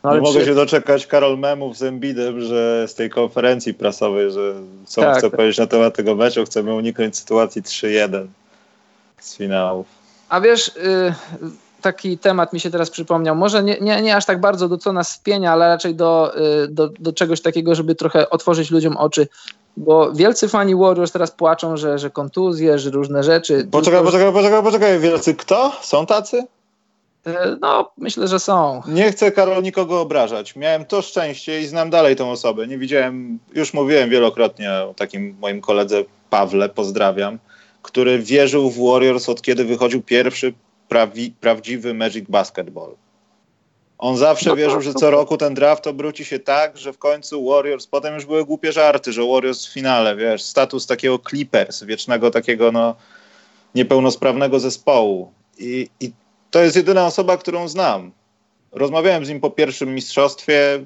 [0.05, 4.55] No, nie mogę się doczekać Karol Memów z Embidem, że z tej konferencji prasowej, że
[4.87, 5.37] co tak, chcę tak.
[5.37, 8.27] powiedzieć na temat tego meczu, chcemy uniknąć sytuacji 3-1
[9.21, 9.87] z finałów.
[10.29, 11.13] A wiesz, y,
[11.87, 14.93] taki temat mi się teraz przypomniał, może nie, nie, nie aż tak bardzo do co
[14.93, 19.29] nas spienia, ale raczej do, y, do, do czegoś takiego, żeby trochę otworzyć ludziom oczy
[19.77, 23.69] bo wielcy fani Warriors teraz płaczą, że, że kontuzje, że różne rzeczy.
[23.71, 24.13] Poczekaj, tylko...
[24.13, 25.73] poczekaj, poczekaj, poczekaj, wielcy kto?
[25.83, 26.47] Są tacy?
[27.27, 28.83] E, no, myślę, że są.
[28.89, 30.57] Nie chcę, Karol, nikogo obrażać.
[30.57, 32.67] Miałem to szczęście i znam dalej tą osobę.
[32.67, 37.39] Nie widziałem, już mówiłem wielokrotnie o takim moim koledze Pawle, pozdrawiam,
[37.83, 40.55] który wierzył w Warriors od kiedy wychodził pierwszy
[40.89, 42.95] prawi, prawdziwy Magic Basketball.
[43.99, 47.51] On zawsze no wierzył, że co roku ten draft obróci się tak, że w końcu
[47.51, 52.31] Warriors, potem już były głupie żarty, że Warriors w finale, wiesz, status takiego Clippers, wiecznego
[52.31, 52.95] takiego no
[53.75, 55.33] niepełnosprawnego zespołu.
[55.59, 56.13] I, I
[56.51, 58.13] to jest jedyna osoba, którą znam.
[58.73, 60.85] Rozmawiałem z nim po pierwszym mistrzostwie,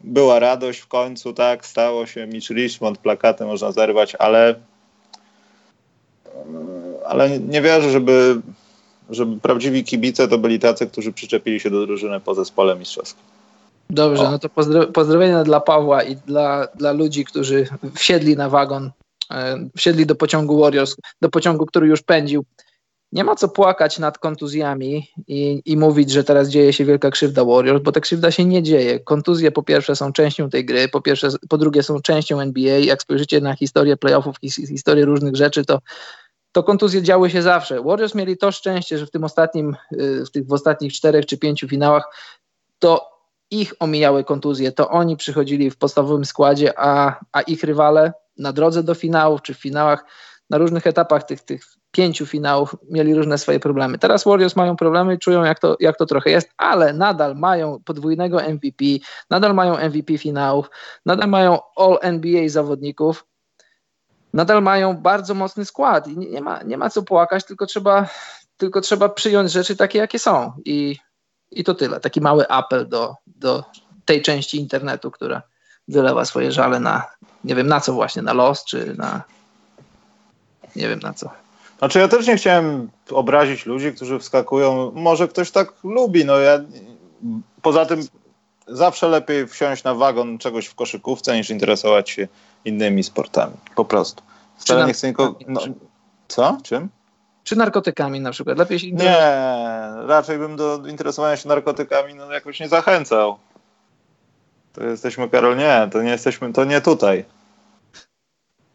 [0.00, 4.54] była radość w końcu, tak, stało się Mitch Richmond, plakaty można zerwać, ale
[7.06, 8.40] ale nie wierzę, żeby
[9.10, 13.22] żeby prawdziwi kibice to byli tacy, którzy przyczepili się do drużyny po zespole mistrzowskim.
[13.90, 14.30] Dobrze, o.
[14.30, 14.48] no to
[14.92, 18.90] pozdrowienia dla Pawła i dla, dla ludzi, którzy wsiedli na wagon,
[19.30, 22.44] e, wsiedli do pociągu Warriors, do pociągu, który już pędził.
[23.12, 27.44] Nie ma co płakać nad kontuzjami i, i mówić, że teraz dzieje się wielka krzywda
[27.44, 29.00] Warriors, bo ta krzywda się nie dzieje.
[29.00, 32.78] Kontuzje po pierwsze są częścią tej gry, po, pierwsze, po drugie są częścią NBA.
[32.78, 34.36] Jak spojrzycie na historię playoffów,
[34.68, 35.78] historię różnych rzeczy, to
[36.52, 37.82] to kontuzje działy się zawsze.
[37.82, 41.38] Warriors mieli to szczęście, że w tym ostatnim, y, w tych w ostatnich czterech czy
[41.38, 42.16] pięciu finałach
[42.78, 43.12] to
[43.50, 48.82] ich omijały kontuzje, to oni przychodzili w podstawowym składzie, a, a ich rywale na drodze
[48.82, 50.04] do finałów czy w finałach,
[50.50, 53.98] na różnych etapach tych, tych pięciu finałów mieli różne swoje problemy.
[53.98, 58.40] Teraz Warriors mają problemy czują, jak to, jak to trochę jest, ale nadal mają podwójnego
[58.40, 58.84] MVP,
[59.30, 60.70] nadal mają MVP finałów,
[61.06, 63.24] nadal mają All NBA zawodników,
[64.32, 68.08] nadal mają bardzo mocny skład i nie ma, nie ma co płakać, tylko trzeba,
[68.56, 70.52] tylko trzeba przyjąć rzeczy takie, jakie są.
[70.64, 70.96] I,
[71.50, 72.00] i to tyle.
[72.00, 73.64] Taki mały apel do, do
[74.04, 75.42] tej części internetu, która
[75.88, 77.06] wylewa swoje żale na,
[77.44, 79.22] nie wiem na co właśnie, na los, czy na,
[80.76, 81.30] nie wiem na co.
[81.78, 86.60] Znaczy ja też nie chciałem obrazić ludzi, którzy wskakują, może ktoś tak lubi, no ja
[87.62, 88.00] poza tym
[88.68, 92.28] zawsze lepiej wsiąść na wagon czegoś w koszykówce niż interesować się
[92.64, 93.56] innymi sportami.
[93.74, 94.22] Po prostu.
[94.56, 95.38] Wcale nie chcę nikogo.
[95.48, 95.60] No,
[96.28, 96.58] co?
[96.62, 96.88] Czym?
[97.44, 98.58] Czy narkotykami na przykład?
[98.58, 99.16] Lepiej się Nie,
[100.06, 103.38] raczej bym do interesowania się narkotykami no, jakoś nie zachęcał.
[104.72, 107.24] To jesteśmy, Karol, nie, to nie jesteśmy, to nie tutaj.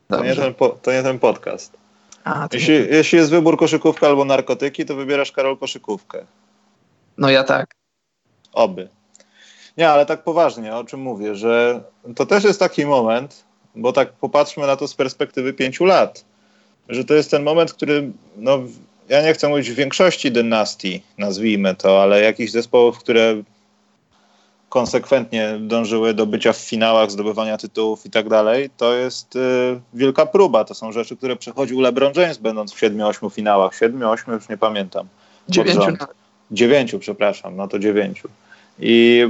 [0.07, 1.77] To nie, ten, to nie ten podcast.
[2.23, 2.79] A, jeśli, nie...
[2.79, 6.25] jeśli jest wybór koszykówka albo narkotyki, to wybierasz, Karol, koszykówkę.
[7.17, 7.75] No ja tak.
[8.53, 8.89] Oby.
[9.77, 11.83] Nie, ale tak poważnie, o czym mówię, że
[12.15, 16.25] to też jest taki moment, bo tak popatrzmy na to z perspektywy pięciu lat,
[16.89, 18.59] że to jest ten moment, który, no,
[19.09, 23.43] ja nie chcę mówić w większości dynastii, nazwijmy to, ale jakichś zespołów, które
[24.69, 29.39] konsekwentnie dążyły do bycia w finałach, zdobywania tytułów i tak dalej, to jest y,
[29.93, 30.63] wielka próba.
[30.63, 33.73] To są rzeczy, które przechodził LeBron James, będąc w 7-8 finałach.
[33.73, 35.07] 7-8 już nie pamiętam.
[35.49, 35.97] Dziewięciu.
[36.51, 38.29] Dziewięciu, przepraszam, no to dziewięciu.
[38.79, 39.25] I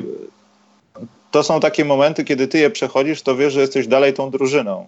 [1.32, 4.88] to są takie momenty, kiedy ty je przechodzisz, to wiesz, że jesteś dalej tą drużyną.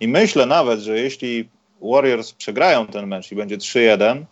[0.00, 1.48] I myślę nawet, że jeśli
[1.82, 4.24] Warriors przegrają ten mecz i będzie 3-1,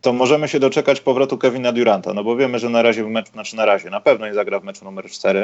[0.00, 3.32] to możemy się doczekać powrotu Kevina Duranta, no bo wiemy, że na razie w meczu,
[3.32, 5.40] znaczy na razie, na pewno nie zagra w meczu numer 4.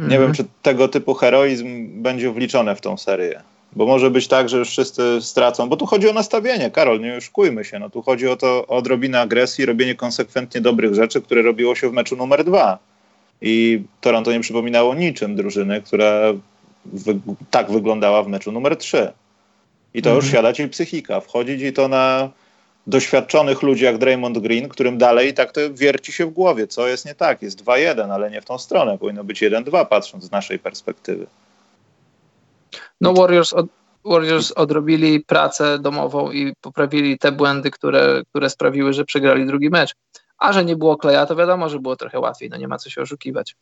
[0.00, 0.22] Nie mhm.
[0.22, 3.42] wiem, czy tego typu heroizm będzie wliczone w tą serię.
[3.72, 7.16] Bo może być tak, że już wszyscy stracą, bo tu chodzi o nastawienie, Karol, nie
[7.16, 7.78] oszukujmy się.
[7.78, 11.88] No tu chodzi o to, o odrobinę agresji, robienie konsekwentnie dobrych rzeczy, które robiło się
[11.88, 12.78] w meczu numer dwa.
[13.42, 16.20] I Toronto nie przypominało niczym drużyny, która
[16.86, 19.12] wy tak wyglądała w meczu numer 3.
[19.94, 20.16] I to mhm.
[20.16, 21.20] już siada ci psychika.
[21.20, 22.30] Wchodzi ci to na
[22.86, 27.06] doświadczonych ludzi jak Draymond Green, którym dalej tak to wierci się w głowie, co jest
[27.06, 27.42] nie tak.
[27.42, 28.98] Jest 2-1, ale nie w tą stronę.
[28.98, 31.26] Powinno być 1-2, patrząc z naszej perspektywy.
[33.00, 33.66] No Warriors, od,
[34.04, 39.94] Warriors odrobili pracę domową i poprawili te błędy, które, które sprawiły, że przegrali drugi mecz.
[40.40, 42.50] A że nie było kleja, to wiadomo, że było trochę łatwiej.
[42.50, 43.56] No nie ma co się oszukiwać.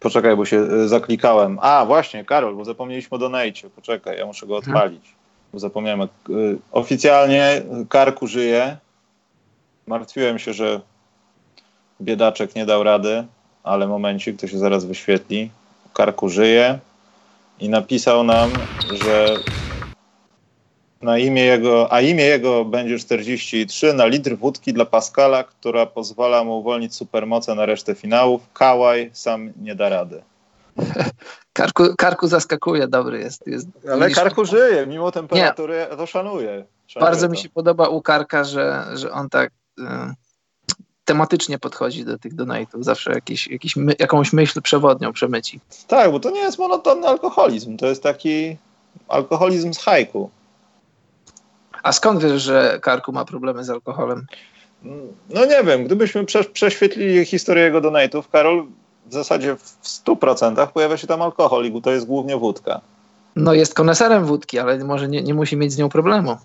[0.00, 1.58] Poczekaj, bo się y, zaklikałem.
[1.62, 3.70] A, właśnie, Karol, bo zapomnieliśmy o donajcie.
[3.70, 4.76] Poczekaj, ja muszę go mhm.
[4.76, 5.02] odpalić.
[5.02, 5.18] Hmm.
[5.52, 6.02] Bo zapomniałem.
[6.02, 6.06] Y,
[6.72, 8.76] oficjalnie Karku żyje.
[9.86, 10.80] Martwiłem się, że
[12.00, 13.26] biedaczek nie dał rady,
[13.62, 15.50] ale momencik, to się zaraz wyświetli.
[15.94, 16.78] Karku żyje
[17.60, 18.50] i napisał nam,
[18.92, 19.36] że
[21.02, 26.44] na imię jego, a imię jego będzie 43 na litr wódki dla Pascala, która pozwala
[26.44, 28.42] mu uwolnić supermoce na resztę finałów.
[28.52, 30.22] Kałaj sam nie da rady.
[31.52, 33.46] Karku, karku zaskakuje, dobry jest.
[33.46, 35.96] jest Ale Karku żyje, mimo temperatury, nie.
[35.96, 36.64] to szanuje.
[37.00, 37.30] Bardzo to.
[37.30, 39.82] mi się podoba u Karka, że, że on tak y,
[41.04, 42.82] tematycznie podchodzi do tych donate'ów.
[42.82, 45.60] Zawsze jakiś, jakiś my, jakąś myśl przewodnią przemyci.
[45.86, 48.56] Tak, bo to nie jest monotonny alkoholizm, to jest taki
[49.08, 50.30] alkoholizm z hajku.
[51.82, 54.26] A skąd wiesz, że Karku ma problemy z alkoholem?
[55.30, 58.66] No nie wiem, gdybyśmy prze, prześwietlili historię jego donate'ów, Karol,
[59.06, 62.80] w zasadzie w 100% pojawia się tam alkohol i to jest głównie wódka.
[63.36, 66.36] No jest koneserem wódki, ale może nie, nie musi mieć z nią problemu.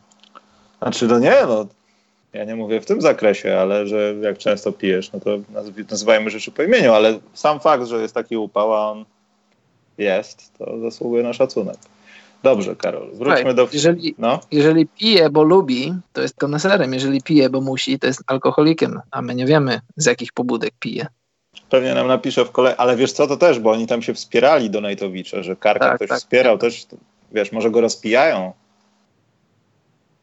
[0.82, 1.66] Znaczy, no nie, no
[2.34, 5.30] ja nie mówię w tym zakresie, ale że jak często pijesz, no to
[5.90, 9.06] nazywajmy rzeczy po imieniu, ale sam fakt, że jest taki upał, a on
[9.98, 11.78] jest, to zasługuje na szacunek.
[12.44, 13.68] Dobrze, Karol, wróćmy Słuchaj, do...
[13.74, 14.40] Jeżeli, no?
[14.52, 16.94] jeżeli pije, bo lubi, to jest koneserem.
[16.94, 19.02] Jeżeli pije, bo musi, to jest alkoholikiem.
[19.12, 21.08] A my nie wiemy, z jakich pobudek pije.
[21.70, 24.70] Pewnie nam napisze w kolei, ale wiesz co, to też, bo oni tam się wspierali
[24.70, 26.62] do Najtowicza, że Karka tak, ktoś tak, wspierał, tak.
[26.62, 26.86] też,
[27.32, 28.54] wiesz, może go rozpijają.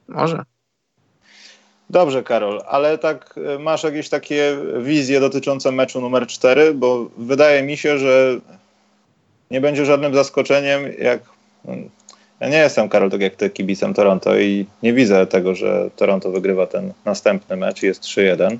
[0.09, 0.43] Może.
[1.91, 7.63] Dobrze, Karol, ale tak e, masz jakieś takie wizje dotyczące meczu numer 4, bo wydaje
[7.63, 8.41] mi się, że
[9.51, 11.21] nie będzie żadnym zaskoczeniem, jak.
[12.41, 16.31] Ja nie jestem, Karol, tak jak ty, kibicem Toronto i nie widzę tego, że Toronto
[16.31, 18.57] wygrywa ten następny mecz i jest 3-1.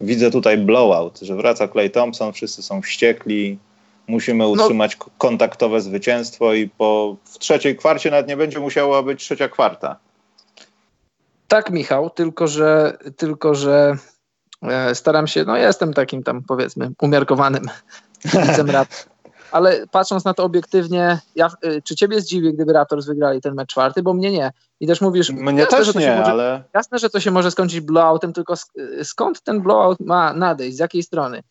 [0.00, 3.58] Widzę tutaj blowout, że wraca Clay Thompson, wszyscy są wściekli,
[4.06, 4.50] musimy no.
[4.50, 5.06] utrzymać no.
[5.18, 9.96] kontaktowe zwycięstwo i po w trzeciej kwarcie nawet nie będzie musiała być trzecia kwarta.
[11.48, 13.96] Tak, Michał, tylko że, tylko że
[14.62, 17.64] e, staram się, no jestem takim tam powiedzmy umiarkowanym
[18.48, 18.88] widzem rap.
[19.52, 23.70] Ale patrząc na to obiektywnie, ja, e, czy ciebie zdziwi, gdyby Raptors wygrali ten mecz
[23.70, 24.52] czwarty, bo mnie nie.
[24.80, 26.64] I też mówisz, mnie jasne, też nie, może, ale...
[26.74, 28.54] Jasne, że to się może skończyć blowoutem, tylko
[29.00, 31.42] e, skąd ten blowout ma nadejść, z jakiej strony?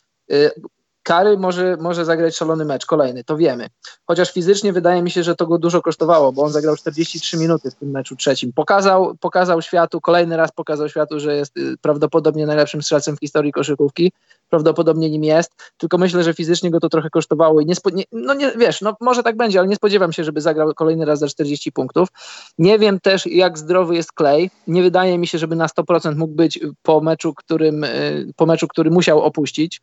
[1.03, 3.67] Kary może, może zagrać szalony mecz, kolejny, to wiemy.
[4.07, 7.71] Chociaż fizycznie wydaje mi się, że to go dużo kosztowało, bo on zagrał 43 minuty
[7.71, 8.53] w tym meczu trzecim.
[8.53, 13.51] Pokazał, pokazał światu, kolejny raz pokazał światu, że jest y, prawdopodobnie najlepszym strzelcem w historii
[13.51, 14.11] koszykówki.
[14.49, 18.33] Prawdopodobnie nim jest, tylko myślę, że fizycznie go to trochę kosztowało i nie, nie, no
[18.33, 21.27] nie wiesz, no może tak będzie, ale nie spodziewam się, żeby zagrał kolejny raz za
[21.27, 22.09] 40 punktów.
[22.57, 24.49] Nie wiem też, jak zdrowy jest Clay.
[24.67, 28.67] Nie wydaje mi się, żeby na 100% mógł być po meczu, którym, y, po meczu,
[28.67, 29.81] który musiał opuścić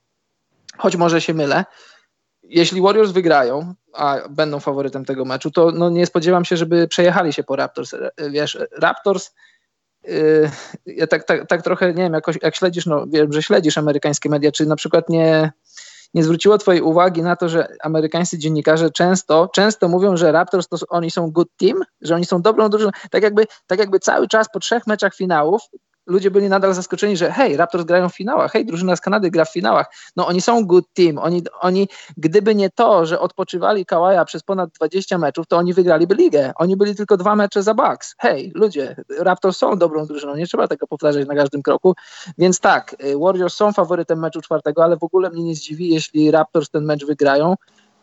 [0.79, 1.65] choć może się mylę.
[2.43, 7.33] Jeśli Warriors wygrają, a będą faworytem tego meczu, to no nie spodziewam się, żeby przejechali
[7.33, 7.95] się po Raptors.
[8.31, 9.31] Wiesz, Raptors
[10.05, 10.51] yy,
[10.87, 14.29] ja tak, tak, tak trochę, nie wiem, jakoś, jak śledzisz, no wiem, że śledzisz amerykańskie
[14.29, 15.53] media, czy na przykład nie,
[16.15, 20.77] nie zwróciło twojej uwagi na to, że amerykańscy dziennikarze często, często mówią, że Raptors to
[20.89, 24.47] oni są good team, że oni są dobrą drużyną, tak jakby, tak jakby cały czas
[24.53, 25.63] po trzech meczach finałów
[26.09, 29.45] ludzie byli nadal zaskoczeni, że hej, Raptors grają w finałach, hej, drużyna z Kanady gra
[29.45, 29.87] w finałach.
[30.17, 34.71] No oni są good team, oni, oni gdyby nie to, że odpoczywali Kałaja przez ponad
[34.71, 36.53] 20 meczów, to oni wygraliby ligę.
[36.57, 38.15] Oni byli tylko dwa mecze za Bucks.
[38.19, 41.95] Hej, ludzie, Raptors są dobrą drużyną, nie trzeba tego powtarzać na każdym kroku.
[42.39, 46.31] Więc tak, y, Warriors są faworytem meczu czwartego, ale w ogóle mnie nie zdziwi, jeśli
[46.31, 47.55] Raptors ten mecz wygrają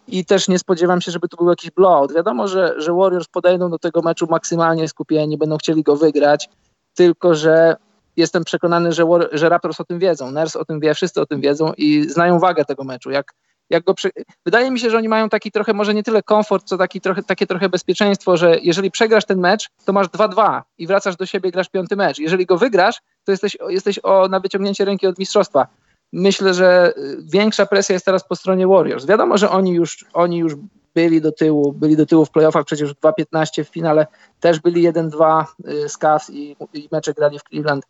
[0.08, 2.14] i też nie spodziewam się, żeby to był jakiś blowout.
[2.14, 6.50] Wiadomo, że, że Warriors podejdą do tego meczu maksymalnie skupieni, będą chcieli go wygrać,
[6.94, 7.76] tylko że
[8.18, 11.42] jestem przekonany, że, że Raptors o tym wiedzą, Ners o tym wie, wszyscy o tym
[11.42, 13.12] wiedzą i znają wagę tego meczu.
[13.12, 13.34] Jak,
[13.70, 14.12] jak go przy...
[14.46, 17.24] Wydaje mi się, że oni mają taki trochę, może nie tyle komfort, co taki trochę,
[17.24, 21.52] takie trochę bezpieczeństwo, że jeżeli przegrasz ten mecz, to masz 2-2 i wracasz do siebie,
[21.52, 22.20] grasz piąty mecz.
[22.20, 25.68] Jeżeli go wygrasz, to jesteś, jesteś o, na wyciągnięcie ręki od mistrzostwa.
[26.14, 29.06] Myślę, że y, większa presja jest teraz po stronie Warriors.
[29.06, 30.56] Wiadomo, że oni już, oni już
[30.96, 34.08] byli do tyłu, byli do tyłu w playoffach, przecież 2-15 w finale
[34.40, 37.86] też byli 1-2 y, z Cavs i, i mecze grali w Cleveland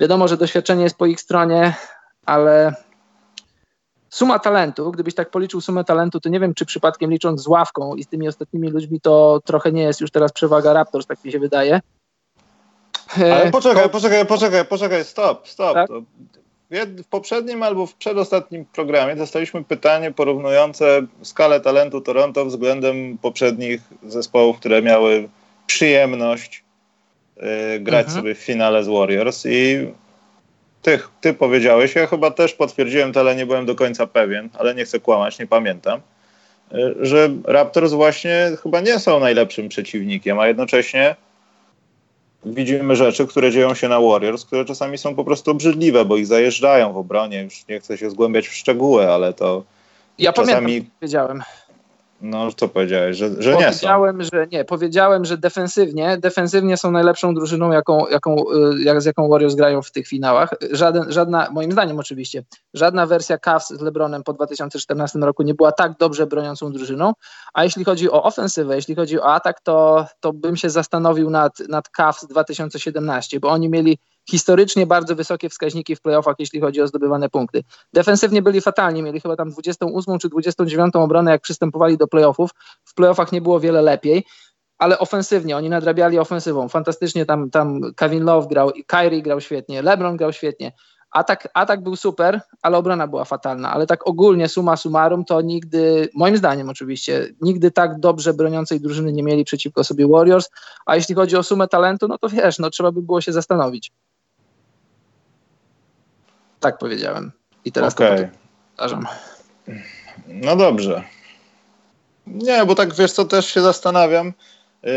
[0.00, 1.74] Wiadomo, że doświadczenie jest po ich stronie,
[2.26, 2.74] ale
[4.08, 7.94] suma talentu, gdybyś tak policzył sumę talentu, to nie wiem, czy przypadkiem licząc z ławką
[7.94, 11.32] i z tymi ostatnimi ludźmi, to trochę nie jest już teraz przewaga Raptors, tak mi
[11.32, 11.80] się wydaje.
[13.16, 13.88] Ale e, poczekaj, to...
[13.88, 15.74] poczekaj, poczekaj, poczekaj, stop, stop.
[15.74, 15.90] Tak?
[16.70, 24.58] W poprzednim albo w przedostatnim programie dostaliśmy pytanie porównujące skalę talentu Toronto względem poprzednich zespołów,
[24.58, 25.28] które miały
[25.66, 26.65] przyjemność
[27.80, 28.22] grać mhm.
[28.22, 29.86] sobie w finale z Warriors i
[30.82, 34.74] ty, ty powiedziałeś, ja chyba też potwierdziłem to, ale nie byłem do końca pewien, ale
[34.74, 36.00] nie chcę kłamać, nie pamiętam,
[36.74, 41.16] y, że Raptors właśnie chyba nie są najlepszym przeciwnikiem, a jednocześnie
[42.44, 46.26] widzimy rzeczy, które dzieją się na Warriors, które czasami są po prostu obrzydliwe, bo ich
[46.26, 47.42] zajeżdżają w obronie.
[47.42, 49.64] Już nie chcę się zgłębiać w szczegóły, ale to
[50.18, 50.56] ja czasami...
[50.56, 51.42] pamiętam, wiedziałem.
[52.20, 53.88] No, co powiedziałeś, że, że nie są?
[54.18, 59.28] Że nie, powiedziałem, że defensywnie, defensywnie są najlepszą drużyną, jaką, jaką, y, jak, z jaką
[59.28, 60.54] Warriors grają w tych finałach.
[60.70, 65.72] Żaden, żadna, moim zdaniem oczywiście, żadna wersja Cavs z LeBronem po 2014 roku nie była
[65.72, 67.12] tak dobrze broniącą drużyną,
[67.54, 71.58] a jeśli chodzi o ofensywę, jeśli chodzi o atak, to, to bym się zastanowił nad,
[71.68, 73.98] nad Cavs 2017, bo oni mieli
[74.30, 77.64] historycznie bardzo wysokie wskaźniki w playoffach, jeśli chodzi o zdobywane punkty.
[77.92, 82.50] Defensywnie byli fatalni, mieli chyba tam 28 czy 29 obronę, jak przystępowali do playoffów.
[82.84, 84.24] W playoffach nie było wiele lepiej,
[84.78, 86.68] ale ofensywnie, oni nadrabiali ofensywą.
[86.68, 90.72] Fantastycznie tam, tam Kevin Love grał, Kyrie grał świetnie, LeBron grał świetnie.
[91.10, 93.72] Atak, atak był super, ale obrona była fatalna.
[93.72, 99.12] Ale tak ogólnie, suma summarum, to nigdy, moim zdaniem oczywiście, nigdy tak dobrze broniącej drużyny
[99.12, 100.50] nie mieli przeciwko sobie Warriors.
[100.86, 103.92] A jeśli chodzi o sumę talentu, no to wiesz, no trzeba by było się zastanowić.
[106.66, 107.32] Tak powiedziałem.
[107.64, 108.18] I teraz okay.
[108.18, 108.28] to
[108.68, 109.06] powtarzam.
[110.28, 111.02] No dobrze.
[112.26, 114.32] Nie, bo tak wiesz co, też się zastanawiam,
[114.82, 114.90] yy,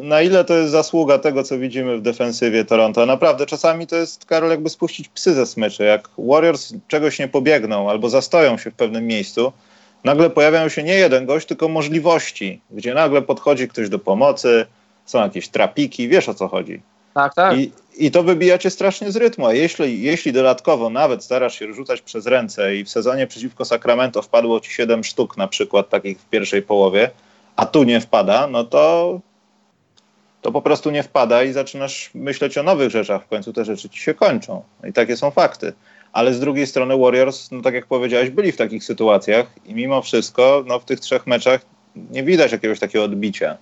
[0.00, 3.06] na ile to jest zasługa tego, co widzimy w defensywie Toronto.
[3.06, 5.84] Naprawdę czasami to jest, Karol, jakby spuścić psy ze smyczy.
[5.84, 9.52] Jak Warriors czegoś nie pobiegną albo zastoją się w pewnym miejscu,
[10.04, 14.66] nagle pojawiają się nie jeden gość, tylko możliwości, gdzie nagle podchodzi ktoś do pomocy,
[15.06, 16.82] są jakieś trapiki, wiesz o co chodzi.
[17.14, 17.58] Tak, tak.
[17.58, 19.46] I, I to wybija cię strasznie z rytmu.
[19.46, 24.22] A jeśli, jeśli dodatkowo nawet starasz się rzucać przez ręce i w sezonie przeciwko Sacramento
[24.22, 27.10] wpadło ci 7 sztuk na przykład takich w pierwszej połowie,
[27.56, 29.20] a tu nie wpada, no to
[30.42, 33.24] to po prostu nie wpada i zaczynasz myśleć o nowych rzeczach.
[33.24, 34.62] W końcu te rzeczy ci się kończą.
[34.88, 35.72] I takie są fakty.
[36.12, 40.02] Ale z drugiej strony Warriors, no tak jak powiedziałeś, byli w takich sytuacjach i mimo
[40.02, 41.60] wszystko no w tych trzech meczach
[41.96, 43.56] nie widać jakiegoś takiego odbicia.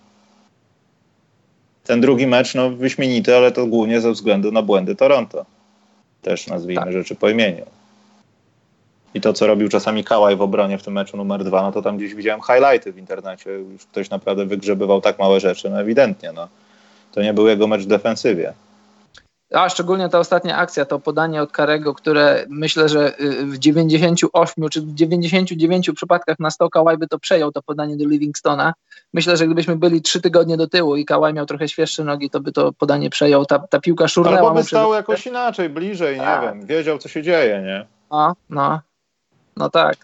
[1.85, 5.47] Ten drugi mecz, no wyśmienity, ale to głównie ze względu na błędy Toronto.
[6.23, 6.93] Też nazwijmy tak.
[6.93, 7.67] rzeczy po imieniu.
[9.15, 11.83] I to, co robił czasami Kałaj w obronie w tym meczu numer dwa, no to
[11.83, 13.51] tam gdzieś widziałem highlighty w internecie.
[13.51, 16.33] Już ktoś naprawdę wygrzebywał tak małe rzeczy, no ewidentnie.
[16.33, 16.49] No.
[17.13, 18.53] To nie był jego mecz w defensywie.
[19.53, 24.69] A szczególnie ta ostatnia akcja, to podanie od Karego, które myślę, że y, w 98
[24.69, 28.75] czy w 99 przypadkach na 100 Kałaj by to przejął, to podanie do Livingstona.
[29.13, 32.41] Myślę, że gdybyśmy byli trzy tygodnie do tyłu i Kałaj miał trochę świeższe nogi, to
[32.41, 33.47] by to podanie przejął.
[33.47, 36.43] Ta, ta piłka szurnęła Albo by stał jakoś inaczej, bliżej, nie tak.
[36.43, 37.87] wiem, wiedział co się dzieje, nie?
[38.11, 38.81] No, no,
[39.57, 39.97] no tak.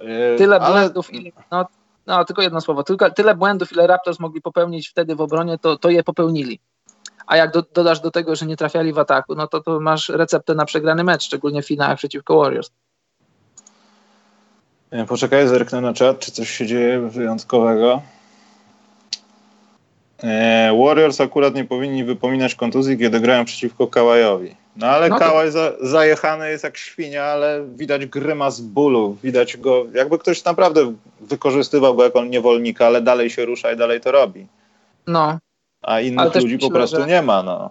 [0.00, 0.80] Yy, tyle ale...
[0.80, 1.66] błędów, ile, no,
[2.06, 5.78] no tylko jedno słowo, tylko, tyle błędów, ile Raptors mogli popełnić wtedy w obronie, to,
[5.78, 6.60] to je popełnili
[7.30, 10.08] a jak do, dodasz do tego, że nie trafiali w ataku, no to, to masz
[10.08, 12.70] receptę na przegrany mecz, szczególnie w finałach przeciwko Warriors.
[15.08, 18.02] Poczekaj, zerknę na czat, czy coś się dzieje wyjątkowego.
[20.22, 24.56] E, Warriors akurat nie powinni wypominać kontuzji, kiedy grają przeciwko Kałajowi.
[24.76, 25.24] No ale no to...
[25.24, 29.16] Kałaj za, zajechany jest jak świnia, ale widać grymas bólu.
[29.22, 34.00] Widać go, jakby ktoś naprawdę wykorzystywał go jako niewolnika, ale dalej się rusza i dalej
[34.00, 34.46] to robi.
[35.06, 35.38] No,
[35.82, 37.42] a innych ludzi myślę, po prostu nie ma.
[37.42, 37.70] No.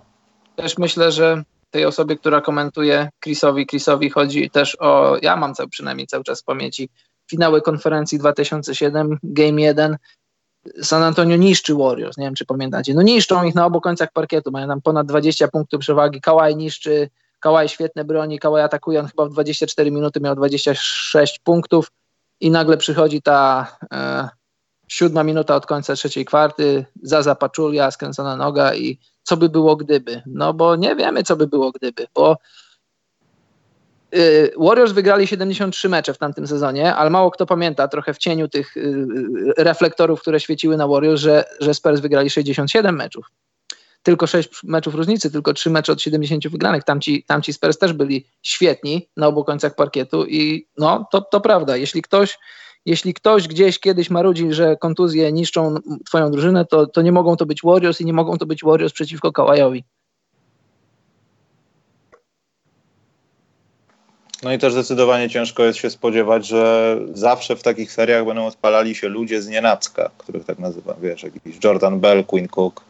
[0.55, 5.69] Też myślę, że tej osobie, która komentuje Chrisowi, Chrisowi chodzi też o, ja mam cały,
[5.69, 6.89] przynajmniej cały czas w pamięci,
[7.29, 9.97] finały konferencji 2007, Game 1,
[10.81, 14.51] San Antonio niszczy Warriors, nie wiem czy pamiętacie, no niszczą ich na obu końcach parkietu,
[14.51, 19.25] mają tam ponad 20 punktów przewagi, Kawhi niszczy, Kawhi świetne broni, Kawhi atakuje, on chyba
[19.25, 21.91] w 24 minuty miał 26 punktów
[22.39, 24.29] i nagle przychodzi ta e,
[24.89, 30.21] siódma minuta od końca trzeciej kwarty, Zaza Paczulia, skręcona noga i co by było gdyby?
[30.25, 32.37] No bo nie wiemy, co by było gdyby, bo
[34.15, 38.47] y, Warriors wygrali 73 mecze w tamtym sezonie, ale mało kto pamięta, trochę w cieniu
[38.47, 43.25] tych y, y, reflektorów, które świeciły na Warriors, że, że Spurs wygrali 67 meczów.
[44.03, 46.83] Tylko 6 meczów różnicy, tylko 3 mecze od 70 wygranych.
[46.83, 51.77] Tamci, tamci Spurs też byli świetni na obu końcach parkietu i no, to, to prawda.
[51.77, 52.37] Jeśli ktoś
[52.85, 55.75] jeśli ktoś gdzieś kiedyś marudzi, że kontuzje niszczą
[56.05, 58.93] twoją drużynę, to, to nie mogą to być Warriors i nie mogą to być Warriors
[58.93, 59.83] przeciwko Kawajowi.
[64.43, 68.95] No i też zdecydowanie ciężko jest się spodziewać, że zawsze w takich seriach będą odpalali
[68.95, 72.83] się ludzie z nienacka, których tak nazywam, wiesz, jakiś Jordan Bell, Quinn Cook,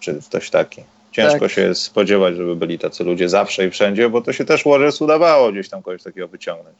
[0.00, 0.82] czy ktoś taki.
[1.12, 1.50] Ciężko tak.
[1.50, 5.52] się spodziewać, żeby byli tacy ludzie zawsze i wszędzie, bo to się też Warriors udawało
[5.52, 6.76] gdzieś tam kogoś takiego wyciągnąć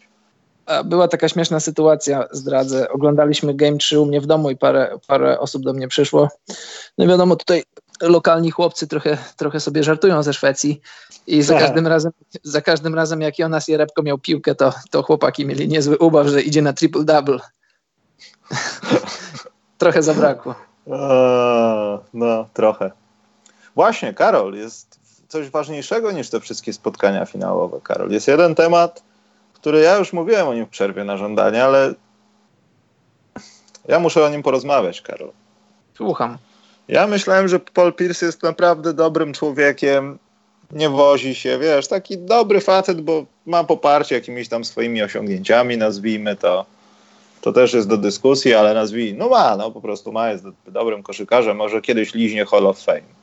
[0.84, 2.88] była taka śmieszna sytuacja, zdradzę.
[2.88, 6.28] Oglądaliśmy Game 3 u mnie w domu i parę, parę osób do mnie przyszło.
[6.98, 7.62] No wiadomo, tutaj
[8.00, 10.80] lokalni chłopcy trochę, trochę sobie żartują ze Szwecji
[11.26, 11.62] i za tak.
[11.62, 12.12] każdym razem,
[12.42, 16.42] za każdym razem jak Jonas Jerebko miał piłkę, to, to chłopaki mieli niezły ubaw, że
[16.42, 17.38] idzie na triple-double.
[19.78, 20.54] trochę zabrakło.
[22.14, 22.90] no, trochę.
[23.74, 28.10] Właśnie, Karol, jest coś ważniejszego niż te wszystkie spotkania finałowe, Karol.
[28.10, 29.02] Jest jeden temat,
[29.64, 31.94] który ja już mówiłem o nim w przerwie na żądanie, ale
[33.88, 35.30] ja muszę o nim porozmawiać, Karol.
[35.94, 36.38] Słucham.
[36.88, 40.18] Ja myślałem, że Paul Pierce jest naprawdę dobrym człowiekiem,
[40.72, 46.36] nie wozi się, wiesz, taki dobry facet, bo ma poparcie jakimiś tam swoimi osiągnięciami, nazwijmy
[46.36, 46.66] to.
[47.40, 51.02] To też jest do dyskusji, ale nazwij, no ma, no po prostu ma, jest dobrym
[51.02, 53.14] koszykarzem, może kiedyś liźnie Hall of Fame.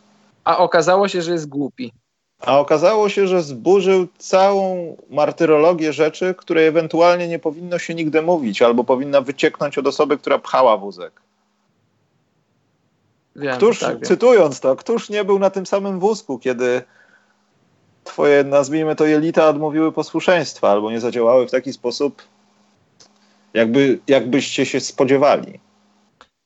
[0.43, 1.93] A okazało się, że jest głupi.
[2.41, 8.61] A okazało się, że zburzył całą martyrologię rzeczy, które ewentualnie nie powinno się nigdy mówić,
[8.61, 11.21] albo powinna wycieknąć od osoby, która pchała wózek.
[13.35, 16.81] Wiem, któż, tak, cytując to, któż nie był na tym samym wózku, kiedy
[18.03, 22.21] twoje, nazwijmy to, jelita odmówiły posłuszeństwa, albo nie zadziałały w taki sposób,
[23.53, 25.59] jakby, jakbyście się spodziewali.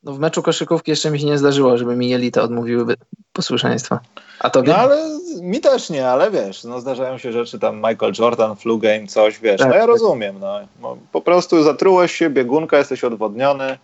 [0.05, 2.95] No w meczu koszykówki jeszcze mi się nie zdarzyło, żeby mi jelita odmówiły
[3.33, 3.99] posłuszeństwa.
[4.39, 4.97] A to No ale
[5.41, 9.39] mi też nie, ale wiesz, no zdarzają się rzeczy tam Michael Jordan, flu game, coś,
[9.39, 9.89] wiesz, tak, no ja tak.
[9.89, 10.35] rozumiem,
[10.81, 10.97] no.
[11.11, 13.77] Po prostu zatrułeś się, biegunka, jesteś odwodniony.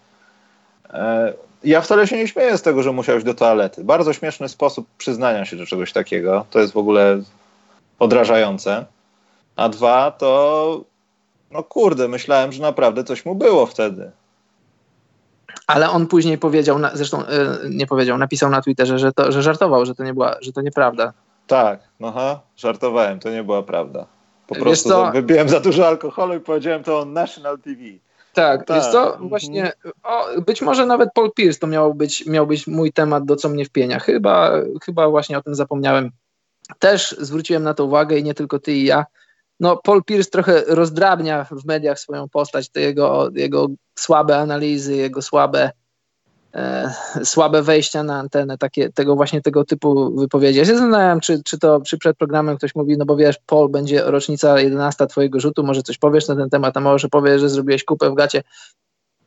[0.93, 3.83] E, ja wcale się nie śmieję z tego, że musiałeś do toalety.
[3.83, 6.45] Bardzo śmieszny sposób przyznania się do czegoś takiego.
[6.49, 7.21] To jest w ogóle
[7.99, 8.85] odrażające.
[9.55, 10.81] A dwa, to
[11.51, 14.11] no kurde, myślałem, że naprawdę coś mu było wtedy.
[15.73, 17.23] Ale on później powiedział, zresztą
[17.69, 20.61] nie powiedział, napisał na Twitterze, że, to, że żartował, że to, nie była, że to
[20.61, 21.13] nieprawda.
[21.47, 24.05] Tak, no ha, żartowałem, to nie była prawda.
[24.47, 25.11] Po Wiesz prostu co?
[25.11, 27.81] wybiłem za dużo alkoholu i powiedziałem to on National TV.
[28.33, 28.77] Tak, tak.
[28.77, 29.71] wiesz co, właśnie,
[30.03, 33.49] o, być może nawet Paul Pierce to miał być, miał być mój temat, do co
[33.49, 33.99] mnie wpienia.
[33.99, 34.51] Chyba,
[34.85, 36.11] chyba właśnie o tym zapomniałem.
[36.79, 39.05] Też zwróciłem na to uwagę i nie tylko ty i ja.
[39.61, 43.67] No, Paul Pierce trochę rozdrabnia w mediach swoją postać, te jego, jego
[43.99, 45.71] słabe analizy, jego słabe
[46.53, 46.93] e,
[47.23, 50.59] słabe wejścia na antenę, takie, tego właśnie tego typu wypowiedzi.
[50.59, 53.69] Ja się zastanawiam, czy, czy to czy przed programem ktoś mówi, no bo wiesz, Paul,
[53.69, 57.49] będzie rocznica 11 twojego rzutu, może coś powiesz na ten temat, a może powiesz, że
[57.49, 58.43] zrobiłeś kupę w gacie.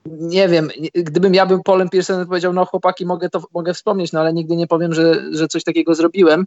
[0.07, 4.21] Nie wiem, gdybym ja bym Polem Pearsonem powiedział, no chłopaki, mogę to mogę wspomnieć, no
[4.21, 6.47] ale nigdy nie powiem, że, że coś takiego zrobiłem,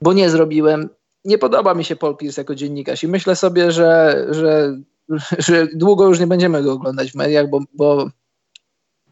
[0.00, 0.88] bo nie zrobiłem.
[1.24, 4.76] Nie podoba mi się Paul Pierce jako dziennikarz i myślę sobie, że, że,
[5.38, 8.10] że długo już nie będziemy go oglądać w mediach, bo, bo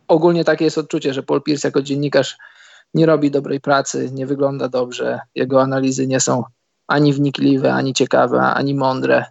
[0.08, 2.38] ogólnie takie jest odczucie, że Paul Pierce jako dziennikarz
[2.94, 6.44] nie robi dobrej pracy, nie wygląda dobrze, jego analizy nie są
[6.86, 9.24] ani wnikliwe, ani ciekawe, ani mądre.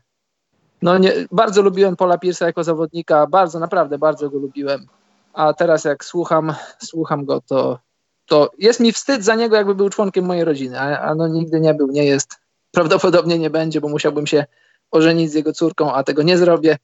[0.82, 4.88] No nie, bardzo lubiłem Paula Pierce'a jako zawodnika, bardzo, naprawdę bardzo go lubiłem.
[5.34, 6.54] A teraz jak słucham,
[6.84, 7.80] słucham go, to,
[8.26, 11.60] to jest mi wstyd za niego, jakby był członkiem mojej rodziny, a, a no nigdy
[11.60, 12.40] nie był, nie jest.
[12.72, 14.46] Prawdopodobnie nie będzie, bo musiałbym się
[14.92, 16.78] ożenić z jego córką, a tego nie zrobię.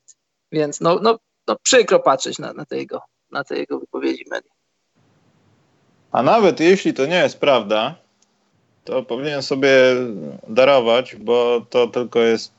[0.51, 4.25] Więc no, no, no przykro patrzeć na, na, te jego, na te jego wypowiedzi.
[6.11, 7.95] A nawet jeśli to nie jest prawda,
[8.83, 9.71] to powinien sobie
[10.47, 12.51] darować, bo to tylko jest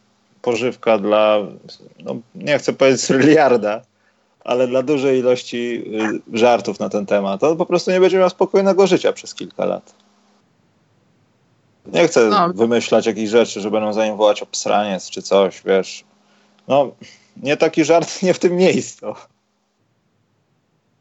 [0.43, 1.39] pożywka dla,
[2.05, 3.83] no, nie chcę powiedzieć miliarda,
[4.45, 5.85] ale dla dużej ilości
[6.35, 7.41] y, żartów na ten temat.
[7.41, 9.95] To po prostu nie będzie miał spokojnego życia przez kilka lat.
[11.93, 12.49] Nie chcę no.
[12.49, 16.05] wymyślać jakichś rzeczy, że będą za nim wołać obsraniec czy coś, wiesz.
[16.68, 16.93] No,
[17.37, 19.07] nie taki żart, nie w tym miejscu.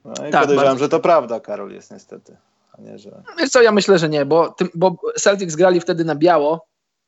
[0.05, 0.85] No i tak, podejrzewam, bardzo...
[0.85, 2.37] że to prawda, Karol, jest niestety.
[2.77, 3.11] A nie, że...
[3.37, 6.65] Wiesz co, ja myślę, że nie, bo, tym, bo Celtics grali wtedy na biało,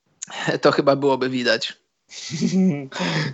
[0.62, 1.74] to chyba byłoby widać.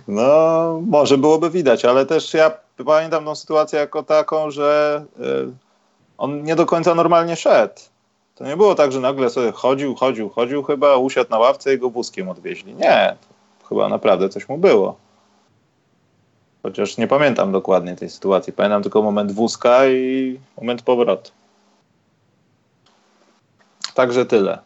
[0.08, 2.52] No, może byłoby widać, ale też ja
[2.86, 5.52] pamiętam tą sytuację jako taką, że y,
[6.18, 7.80] on nie do końca normalnie szedł.
[8.34, 11.78] To nie było tak, że nagle sobie chodził, chodził, chodził, chyba usiadł na ławce i
[11.78, 12.74] go wózkiem odwieźli.
[12.74, 13.16] Nie,
[13.68, 14.96] chyba naprawdę coś mu było.
[16.62, 18.52] Chociaż nie pamiętam dokładnie tej sytuacji.
[18.52, 21.30] Pamiętam tylko moment wózka i moment powrotu.
[23.94, 24.58] Także tyle.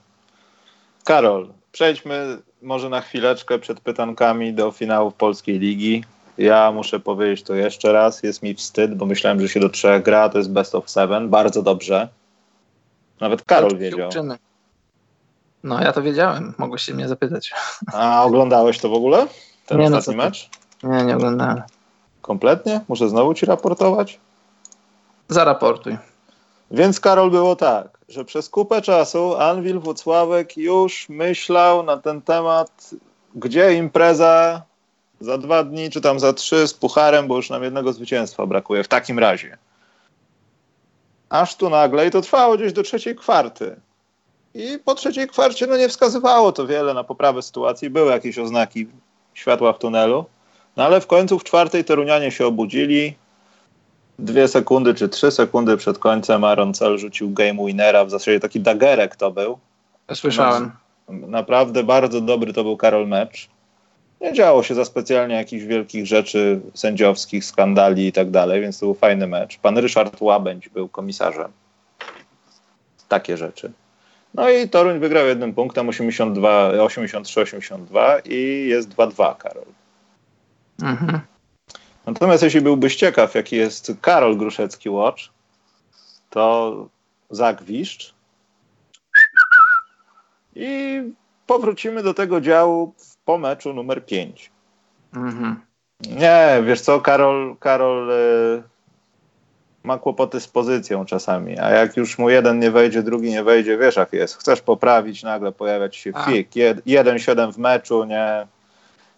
[1.04, 6.04] Karol, przejdźmy może na chwileczkę przed pytankami do finałów Polskiej Ligi.
[6.38, 8.22] Ja muszę powiedzieć to jeszcze raz.
[8.22, 10.28] Jest mi wstyd, bo myślałem, że się do trzech gra.
[10.28, 11.28] To jest best of seven.
[11.28, 12.08] Bardzo dobrze.
[13.20, 14.10] Nawet Karol wiedział.
[15.64, 16.54] No, ja to wiedziałem.
[16.58, 17.52] Mogłeś się mnie zapytać.
[17.92, 19.26] A oglądałeś to w ogóle?
[19.66, 20.50] Ten nie, no ostatni no, mecz?
[20.82, 21.62] Nie, nie oglądałem.
[22.22, 22.80] Kompletnie?
[22.88, 24.20] Muszę znowu ci raportować?
[25.28, 25.98] Zaraportuj.
[26.70, 32.90] Więc Karol było tak, że przez kupę czasu Anwil Włocławek już myślał na ten temat,
[33.34, 34.62] gdzie impreza
[35.20, 38.84] za dwa dni, czy tam za trzy z pucharem, bo już nam jednego zwycięstwa brakuje
[38.84, 39.58] w takim razie.
[41.28, 43.76] Aż tu nagle, i to trwało gdzieś do trzeciej kwarty.
[44.54, 47.90] I po trzeciej kwarcie no nie wskazywało to wiele na poprawę sytuacji.
[47.90, 48.86] Były jakieś oznaki
[49.34, 50.24] światła w tunelu.
[50.76, 53.14] No ale w końcu w czwartej Torunianie się obudzili,
[54.18, 58.60] dwie sekundy czy trzy sekundy przed końcem Aaron Cell rzucił game winnera, w zasadzie taki
[58.60, 59.58] dagerek to był.
[60.14, 60.72] Słyszałem.
[61.08, 63.48] Naprawdę bardzo dobry to był Karol mecz.
[64.20, 68.86] Nie działo się za specjalnie jakichś wielkich rzeczy sędziowskich, skandali i tak dalej, więc to
[68.86, 69.58] był fajny mecz.
[69.58, 71.52] Pan Ryszard Łabędź był komisarzem.
[73.08, 73.72] Takie rzeczy.
[74.34, 79.64] No i Toruń wygrał jednym punktem 83-82 i jest 2-2 Karol.
[80.82, 81.20] Mhm.
[82.06, 85.22] Natomiast jeśli byłbyś ciekaw, jaki jest Karol Gruszecki Watch,
[86.30, 86.88] to
[87.30, 88.14] zagwiszcz
[90.54, 91.02] i
[91.46, 92.94] powrócimy do tego działu
[93.28, 94.50] po meczu numer 5.
[95.14, 95.60] Mhm.
[96.00, 98.62] Nie, wiesz co, Karol, Karol y,
[99.82, 103.78] ma kłopoty z pozycją czasami, a jak już mu jeden nie wejdzie, drugi nie wejdzie,
[103.78, 104.36] wiesz jak jest.
[104.36, 106.24] Chcesz poprawić, nagle pojawia ci się a.
[106.24, 106.50] fik,
[106.86, 108.46] 1-7 w meczu, nie,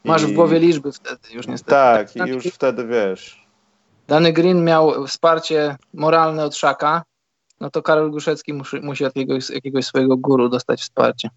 [0.04, 1.70] Masz w głowie liczby wtedy już niestety.
[1.70, 3.46] Tak, i już wtedy wiesz.
[4.08, 7.02] Dany Green miał wsparcie moralne od Szaka,
[7.60, 11.30] no to Karol Guszecki musi, musi od jakiegoś, jakiegoś swojego guru dostać wsparcie.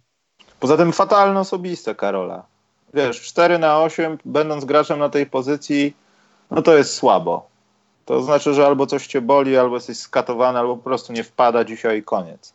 [0.60, 2.53] Poza tym fatalne osobiste Karola.
[2.94, 5.96] Wiesz, 4 na 8, będąc graczem na tej pozycji,
[6.52, 7.48] no to jest słabo.
[8.06, 11.64] To znaczy, że albo coś cię boli, albo jesteś skatowany, albo po prostu nie wpada
[11.64, 12.54] dzisiaj i koniec.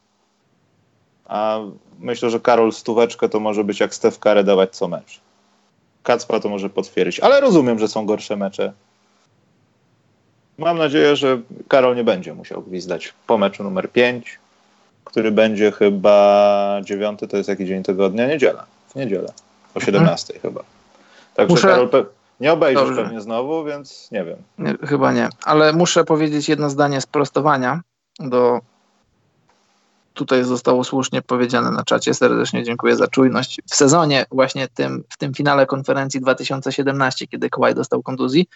[1.24, 1.59] A
[1.99, 5.20] myślę, że Karol stóweczkę to może być jak Stef Kare dawać co mecz.
[6.03, 8.72] Kacpa to może potwierdzić, ale rozumiem, że są gorsze mecze.
[10.59, 14.39] Mam nadzieję, że Karol nie będzie musiał gwizdać po meczu numer 5,
[15.05, 18.26] który będzie chyba 9, to jest jaki dzień tygodnia?
[18.26, 18.66] Niedziela.
[18.89, 19.32] W niedzielę.
[19.75, 20.43] O 17 mhm.
[20.43, 20.64] chyba.
[21.35, 21.69] Także Muszę...
[21.69, 22.05] Karol pe...
[22.41, 23.03] nie obejrzysz Dobrze.
[23.03, 24.37] pewnie znowu, więc nie wiem.
[24.59, 25.29] Nie, chyba nie.
[25.45, 27.81] Ale muszę powiedzieć jedno zdanie sprostowania
[28.19, 28.61] do
[30.14, 32.14] tutaj zostało słusznie powiedziane na czacie.
[32.14, 33.61] Serdecznie dziękuję za czujność.
[33.71, 38.49] W sezonie właśnie tym, w tym finale konferencji 2017, kiedy Kawhi dostał kontuzji,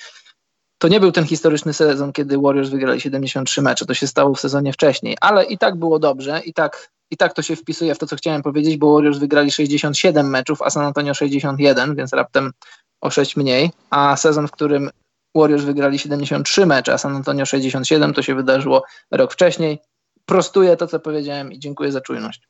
[0.78, 3.86] to nie był ten historyczny sezon, kiedy Warriors wygrali 73 mecze.
[3.86, 7.32] To się stało w sezonie wcześniej, ale i tak było dobrze, i tak, i tak
[7.34, 10.84] to się wpisuje w to, co chciałem powiedzieć, bo Warriors wygrali 67 meczów, a San
[10.84, 12.52] Antonio 61, więc raptem
[13.00, 14.90] o 6 mniej, a sezon, w którym
[15.34, 19.78] Warriors wygrali 73 mecze, a San Antonio 67, to się wydarzyło rok wcześniej.
[20.26, 22.42] Prostuję to, co powiedziałem i dziękuję za czujność.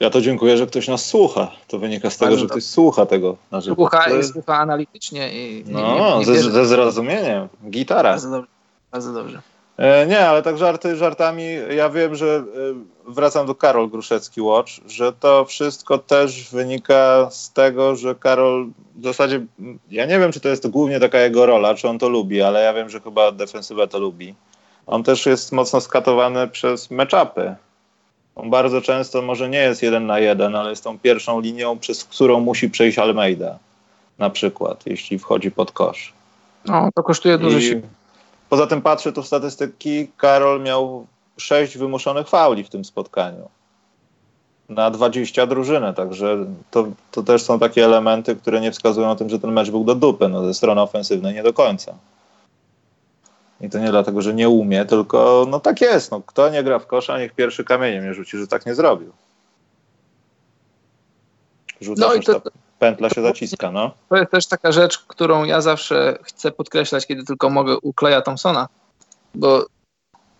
[0.00, 1.50] Ja to dziękuję, że ktoś nas słucha.
[1.68, 3.76] To wynika z tego, Bardzo że ktoś słucha tego na żywo.
[3.76, 5.32] Słucha i słucha analitycznie.
[5.32, 7.48] I, no, nie, nie ze, ze, zrozumieniem.
[7.70, 8.10] Gitara.
[8.10, 8.50] Bardzo dobrze.
[8.92, 9.42] Bardzo dobrze.
[9.78, 11.44] E, nie, ale tak żarty żartami.
[11.76, 12.26] Ja wiem, że
[13.06, 18.66] e, wracam do Karol Gruszecki Watch, że to wszystko też wynika z tego, że Karol
[18.96, 19.46] w zasadzie,
[19.90, 22.62] ja nie wiem, czy to jest głównie taka jego rola, czy on to lubi, ale
[22.62, 24.34] ja wiem, że chyba defensywę to lubi.
[24.86, 27.56] On też jest mocno skatowany przez meczapy
[28.38, 32.04] on bardzo często może nie jest jeden na jeden, ale jest tą pierwszą linią, przez
[32.04, 33.58] którą musi przejść Almeida
[34.18, 36.12] na przykład, jeśli wchodzi pod kosz.
[36.64, 37.82] No, to kosztuje dużo sił.
[38.48, 43.48] Poza tym patrzę tu w statystyki, Karol miał sześć wymuszonych fauli w tym spotkaniu
[44.68, 49.28] na 20 drużynę, także to, to też są takie elementy, które nie wskazują o tym,
[49.28, 51.94] że ten mecz był do dupy, no ze strony ofensywnej nie do końca.
[53.60, 56.10] I to nie dlatego, że nie umie, tylko no tak jest.
[56.10, 59.12] No, kto nie gra w kosza, niech pierwszy kamieniem nie rzuci, że tak nie zrobił.
[61.80, 62.42] Rzuca no i to,
[62.78, 63.90] pętla się zaciska, no.
[64.08, 68.22] To jest też taka rzecz, którą ja zawsze chcę podkreślać, kiedy tylko mogę u Kleja
[68.22, 68.68] Thompsona,
[69.34, 69.66] bo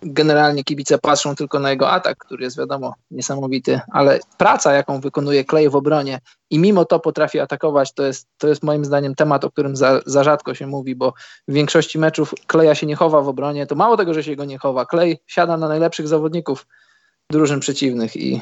[0.03, 5.45] generalnie kibice patrzą tylko na jego atak, który jest wiadomo niesamowity, ale praca, jaką wykonuje
[5.45, 6.21] Clay w obronie
[6.51, 10.01] i mimo to potrafi atakować, to jest, to jest moim zdaniem temat, o którym za,
[10.07, 11.13] za rzadko się mówi, bo
[11.49, 14.45] w większości meczów Kleja się nie chowa w obronie, to mało tego, że się go
[14.45, 16.67] nie chowa, Clay siada na najlepszych zawodników
[17.31, 18.41] drużyn przeciwnych i,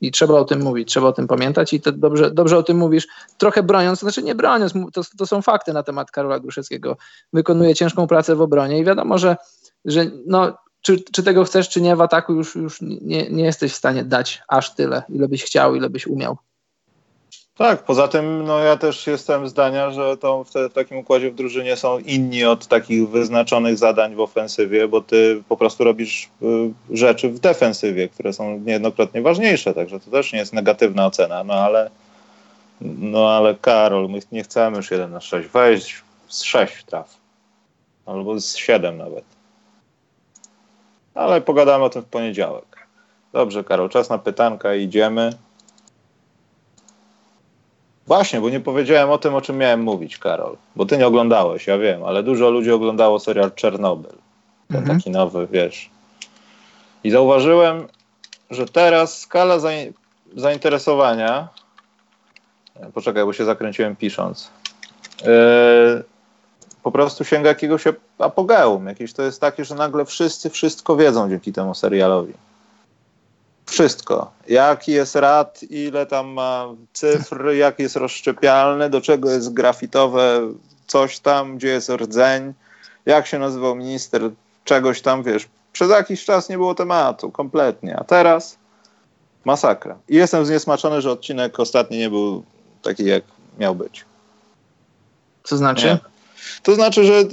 [0.00, 3.06] i trzeba o tym mówić, trzeba o tym pamiętać i dobrze, dobrze o tym mówisz,
[3.38, 6.96] trochę broniąc, znaczy nie broniąc, to, to są fakty na temat Karola Gruszewskiego,
[7.32, 9.36] wykonuje ciężką pracę w obronie i wiadomo, że,
[9.84, 13.72] że no, czy, czy tego chcesz, czy nie, w ataku już, już nie, nie jesteś
[13.72, 16.36] w stanie dać aż tyle, ile byś chciał, ile byś umiał.
[17.56, 21.30] Tak, poza tym no, ja też jestem zdania, że to w, te, w, takim układzie
[21.30, 26.28] w drużynie są inni od takich wyznaczonych zadań w ofensywie, bo ty po prostu robisz
[26.42, 31.44] y, rzeczy w defensywie, które są niejednokrotnie ważniejsze, także to też nie jest negatywna ocena,
[31.44, 31.90] no ale
[32.80, 37.16] no ale Karol, my nie chcemy już 1 na 6, weź z 6 traf,
[38.06, 39.24] albo z 7 nawet
[41.14, 42.86] ale pogadamy o tym w poniedziałek.
[43.32, 45.30] Dobrze, Karol, czas na pytanka, idziemy.
[48.06, 50.56] Właśnie, bo nie powiedziałem o tym, o czym miałem mówić, Karol.
[50.76, 54.12] Bo ty nie oglądałeś, ja wiem, ale dużo ludzi oglądało serial Czernobyl.
[54.68, 54.98] Ten mhm.
[54.98, 55.90] taki nowy, wiesz.
[57.04, 57.88] I zauważyłem,
[58.50, 59.58] że teraz skala
[60.36, 61.48] zainteresowania.
[62.94, 64.50] Poczekaj, bo się zakręciłem pisząc.
[65.22, 66.04] Yy,
[66.82, 67.84] po prostu sięga jakiegoś
[68.18, 68.86] apogeum.
[68.86, 72.32] Jakieś to jest takie, że nagle wszyscy wszystko wiedzą dzięki temu serialowi.
[73.66, 74.30] Wszystko.
[74.48, 80.40] Jaki jest rad, ile tam ma cyfr, jak jest rozszczepialny, do czego jest grafitowe
[80.86, 82.54] coś tam, gdzie jest rdzeń,
[83.06, 84.22] jak się nazywał minister
[84.64, 85.48] czegoś tam, wiesz.
[85.72, 87.96] Przez jakiś czas nie było tematu, kompletnie.
[87.96, 88.58] A teraz
[89.44, 89.98] masakra.
[90.08, 92.44] I jestem zniesmaczony, że odcinek ostatni nie był
[92.82, 93.22] taki, jak
[93.58, 94.04] miał być.
[95.44, 95.86] Co znaczy?
[95.86, 96.13] Nie.
[96.62, 97.24] To znaczy, że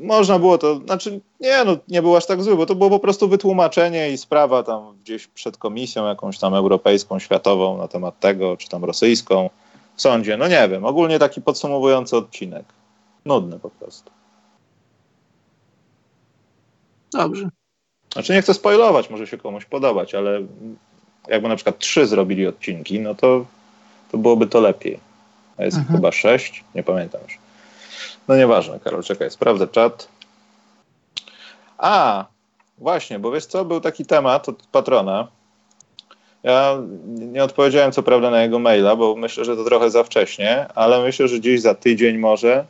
[0.00, 2.98] można było to, znaczy nie, no nie było aż tak zły, bo to było po
[2.98, 8.56] prostu wytłumaczenie i sprawa tam gdzieś przed komisją jakąś tam europejską, światową na temat tego,
[8.56, 9.50] czy tam rosyjską
[9.96, 12.64] w sądzie, no nie wiem, ogólnie taki podsumowujący odcinek.
[13.24, 14.10] Nudny po prostu.
[17.12, 17.48] Dobrze.
[18.12, 20.40] Znaczy nie chcę spoilować, może się komuś podobać, ale
[21.28, 23.46] jakby na przykład trzy zrobili odcinki, no to,
[24.12, 25.00] to byłoby to lepiej.
[25.56, 25.96] A jest mhm.
[25.96, 27.38] chyba sześć, nie pamiętam już.
[28.30, 30.08] No nieważne, Karol, czekaj, sprawdzę czat.
[31.78, 32.24] A,
[32.78, 35.28] właśnie, bo wiesz co, był taki temat od patrona.
[36.42, 40.66] Ja nie odpowiedziałem co prawda na jego maila, bo myślę, że to trochę za wcześnie,
[40.74, 42.64] ale myślę, że gdzieś za tydzień może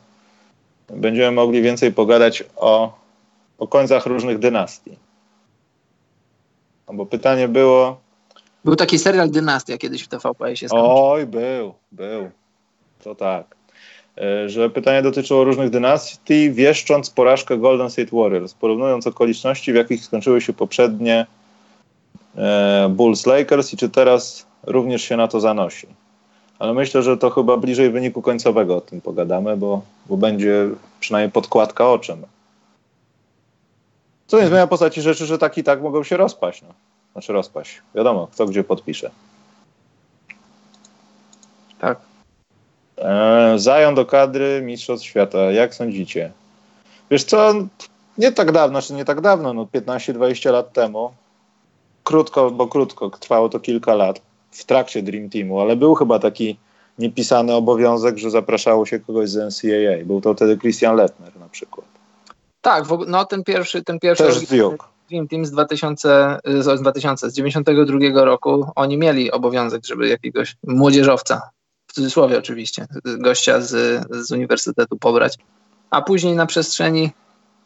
[0.89, 2.97] będziemy mogli więcej pogadać o,
[3.57, 4.97] o końcach różnych dynastii.
[6.87, 8.01] No bo pytanie było...
[8.65, 10.91] Był taki serial Dynastia kiedyś w TVP się skończył.
[10.91, 12.31] Oj, był, był.
[13.03, 13.60] To tak.
[14.17, 20.05] E, że pytanie dotyczyło różnych dynastii, wieszcząc porażkę Golden State Warriors, porównując okoliczności, w jakich
[20.05, 21.25] skończyły się poprzednie
[22.37, 25.87] e, Bulls Lakers i czy teraz również się na to zanosi.
[26.59, 31.31] Ale myślę, że to chyba bliżej wyniku końcowego o tym pogadamy, bo, bo będzie przynajmniej
[31.31, 32.25] podkładka o czym.
[34.27, 36.61] Co nie zmienia postaci rzeczy, że tak i tak mogą się rozpaść.
[36.61, 36.73] No.
[37.11, 37.81] Znaczy rozpaść.
[37.95, 39.11] Wiadomo, kto gdzie podpisze.
[41.79, 41.99] Tak.
[43.59, 45.51] Zają do kadry Mistrzostw Świata.
[45.51, 46.31] Jak sądzicie?
[47.11, 47.53] Wiesz co,
[48.17, 51.11] nie tak dawno, znaczy nie tak dawno, no 15-20 lat temu,
[52.03, 54.21] krótko, bo krótko, trwało to kilka lat
[54.51, 56.57] w trakcie Dream Teamu, ale był chyba taki
[56.99, 60.05] niepisany obowiązek, że zapraszało się kogoś z NCAA.
[60.05, 61.87] Był to wtedy Christian Lettner na przykład.
[62.61, 64.85] Tak, no ten pierwszy, ten pierwszy Też Duke.
[65.09, 71.49] Dream Team z 2000, z 2000, z 92 roku, oni mieli obowiązek, żeby jakiegoś młodzieżowca
[71.91, 75.37] w cudzysłowie oczywiście, gościa z, z uniwersytetu pobrać.
[75.89, 77.11] A później na przestrzeni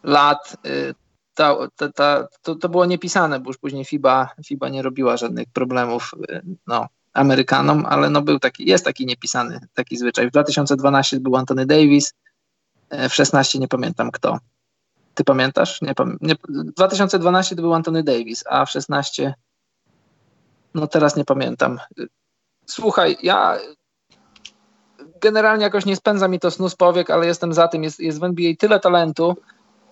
[0.03, 0.95] lat y,
[1.34, 5.47] ta, ta, ta, to, to było niepisane, bo już później FIBA, FIBA nie robiła żadnych
[5.53, 10.28] problemów y, no, Amerykanom, ale no był taki, jest taki niepisany taki zwyczaj.
[10.28, 12.13] W 2012 był Anthony Davis,
[12.93, 14.39] y, w 16 nie pamiętam kto.
[15.13, 15.82] Ty pamiętasz?
[15.82, 19.34] Nie, nie, 2012 to był Anthony Davis, a w 16
[20.73, 21.80] no teraz nie pamiętam.
[22.65, 23.57] Słuchaj, ja
[25.22, 28.20] generalnie jakoś nie spędza mi to snu z powiek, ale jestem za tym, jest, jest
[28.20, 29.36] w NBA tyle talentu,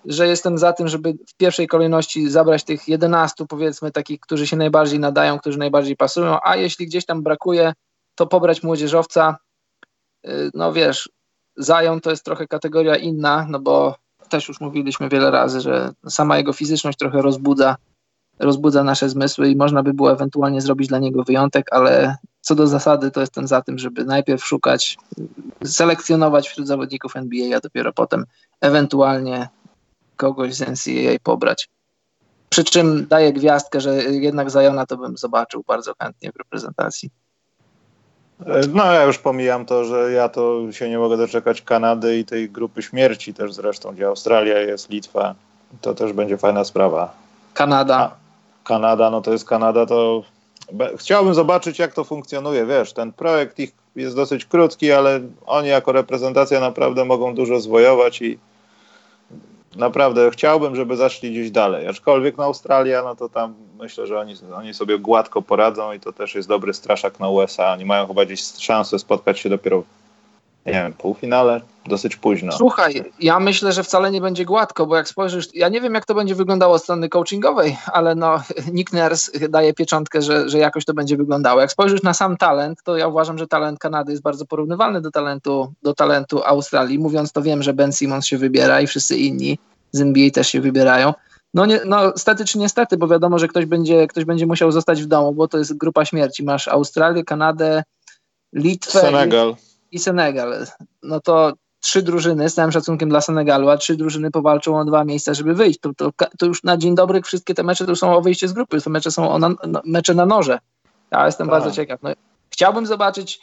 [0.04, 4.56] że jestem za tym, żeby w pierwszej kolejności zabrać tych 11 powiedzmy takich, którzy się
[4.56, 7.72] najbardziej nadają, którzy najbardziej pasują, a jeśli gdzieś tam brakuje,
[8.14, 9.36] to pobrać młodzieżowca.
[10.26, 11.08] Y, no wiesz,
[11.56, 13.96] Zają to jest trochę kategoria inna, no bo
[14.28, 17.76] też już mówiliśmy wiele razy, że sama jego fizyczność trochę rozbudza,
[18.38, 22.66] rozbudza nasze zmysły i można by było ewentualnie zrobić dla niego wyjątek, ale co do
[22.66, 24.96] zasady to jestem za tym, żeby najpierw szukać,
[25.64, 28.24] selekcjonować wśród zawodników NBA, a dopiero potem
[28.60, 29.48] ewentualnie
[30.16, 31.68] kogoś z NCAA pobrać.
[32.48, 37.10] Przy czym daję gwiazdkę, że jednak Zajona to bym zobaczył bardzo chętnie w reprezentacji.
[38.72, 42.50] No ja już pomijam to, że ja to się nie mogę doczekać Kanady i tej
[42.50, 45.34] grupy śmierci też zresztą, gdzie Australia jest, Litwa.
[45.80, 47.14] To też będzie fajna sprawa.
[47.54, 47.96] Kanada.
[47.96, 48.23] A,
[48.64, 50.22] Kanada, no to jest Kanada, to
[50.96, 55.92] chciałbym zobaczyć jak to funkcjonuje, wiesz, ten projekt ich jest dosyć krótki, ale oni jako
[55.92, 58.38] reprezentacja naprawdę mogą dużo zwojować i
[59.76, 61.88] naprawdę chciałbym, żeby zaszli gdzieś dalej.
[61.88, 66.12] Aczkolwiek na Australia, no to tam myślę, że oni, oni sobie gładko poradzą i to
[66.12, 67.72] też jest dobry straszak na USA.
[67.72, 69.82] Oni mają chyba gdzieś szansę spotkać się dopiero
[70.66, 72.52] nie wiem, półfinale, dosyć późno.
[72.52, 76.06] Słuchaj, ja myślę, że wcale nie będzie gładko, bo jak spojrzysz, ja nie wiem jak
[76.06, 78.42] to będzie wyglądało od strony coachingowej, ale no
[78.72, 81.60] Nick Nurse daje pieczątkę, że, że jakoś to będzie wyglądało.
[81.60, 85.10] Jak spojrzysz na sam talent, to ja uważam, że talent Kanady jest bardzo porównywalny do
[85.10, 86.98] talentu, do talentu Australii.
[86.98, 89.58] Mówiąc to wiem, że Ben Simmons się wybiera i wszyscy inni
[89.92, 91.12] z NBA też się wybierają.
[91.54, 95.02] No, nie, no stety czy niestety, bo wiadomo, że ktoś będzie, ktoś będzie musiał zostać
[95.02, 96.44] w domu, bo to jest grupa śmierci.
[96.44, 97.82] Masz Australię, Kanadę,
[98.52, 99.00] Litwę.
[99.00, 99.50] Senegal.
[99.50, 100.66] I i Senegal.
[101.02, 105.04] No to trzy drużyny, z całym szacunkiem dla Senegalu, a trzy drużyny powalczą o dwa
[105.04, 105.80] miejsca, żeby wyjść.
[105.80, 108.52] To, to, to już na dzień dobry wszystkie te mecze to są o wyjście z
[108.52, 110.58] grupy, to mecze są na, no, mecze na noże.
[111.10, 111.50] Ja jestem tak.
[111.50, 112.02] bardzo ciekaw.
[112.02, 112.10] No,
[112.50, 113.40] chciałbym zobaczyć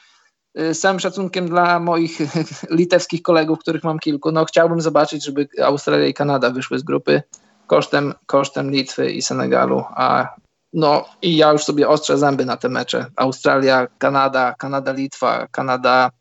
[0.59, 2.19] y, z całym szacunkiem dla moich
[2.79, 7.21] litewskich kolegów, których mam kilku, no chciałbym zobaczyć, żeby Australia i Kanada wyszły z grupy
[7.67, 10.35] kosztem, kosztem Litwy i Senegalu, a
[10.73, 13.05] no i ja już sobie ostrzę zęby na te mecze.
[13.15, 16.11] Australia, Kanada, Kanada, Litwa, Kanada,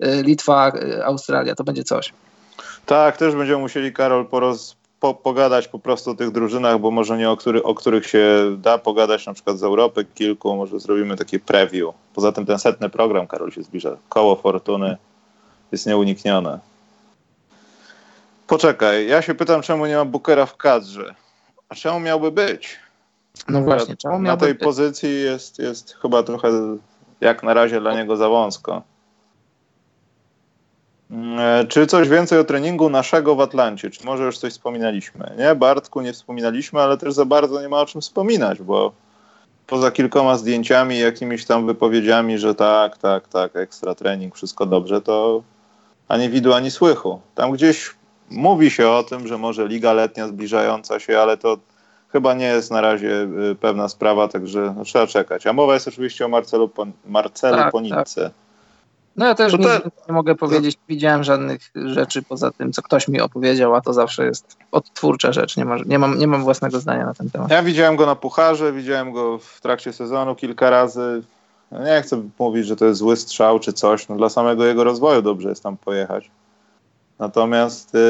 [0.00, 2.12] Litwa, y, Australia, to będzie coś.
[2.86, 7.18] Tak, też będziemy musieli, Karol, poroz, po, pogadać po prostu o tych drużynach, bo może
[7.18, 11.16] nie o, który, o których się da pogadać, na przykład z Europy kilku, może zrobimy
[11.16, 11.94] takie preview.
[12.14, 13.96] Poza tym ten setny program, Karol, się zbliża.
[14.08, 14.96] Koło fortuny
[15.72, 16.58] jest nieuniknione.
[18.46, 21.14] Poczekaj, ja się pytam, czemu nie ma Bookera w kadrze?
[21.68, 22.76] A czemu miałby być?
[23.48, 24.62] No właśnie, czemu Na tej być?
[24.62, 26.50] pozycji jest, jest chyba trochę
[27.20, 28.82] jak na razie dla niego za wąsko.
[31.10, 33.90] E, czy coś więcej o treningu naszego w Atlancie?
[33.90, 35.32] Czy może już coś wspominaliśmy?
[35.38, 38.92] Nie, Bartku, nie wspominaliśmy, ale też za bardzo nie ma o czym wspominać, bo
[39.66, 45.42] poza kilkoma zdjęciami, jakimiś tam wypowiedziami, że tak, tak, tak, ekstra trening, wszystko dobrze, to
[46.08, 47.20] ani widu, ani słychu.
[47.34, 47.94] Tam gdzieś
[48.30, 51.58] mówi się o tym, że może liga letnia zbliżająca się, ale to
[52.08, 55.46] chyba nie jest na razie y, pewna sprawa, także no, trzeba czekać.
[55.46, 56.70] A mowa jest oczywiście o Marcelu,
[57.06, 58.22] Marcelu tak, Ponice.
[58.22, 58.47] Tak.
[59.18, 59.68] No ja też nie,
[60.08, 63.92] nie, mogę powiedzieć, nie widziałem żadnych rzeczy poza tym, co ktoś mi opowiedział, a to
[63.92, 67.50] zawsze jest odtwórcza rzecz, nie, ma, nie, mam, nie mam własnego zdania na ten temat.
[67.50, 71.22] Ja widziałem go na Pucharze, widziałem go w trakcie sezonu kilka razy.
[71.72, 74.08] Nie chcę mówić, że to jest zły strzał czy coś.
[74.08, 76.30] No, dla samego jego rozwoju dobrze jest tam pojechać.
[77.18, 78.00] Natomiast yy,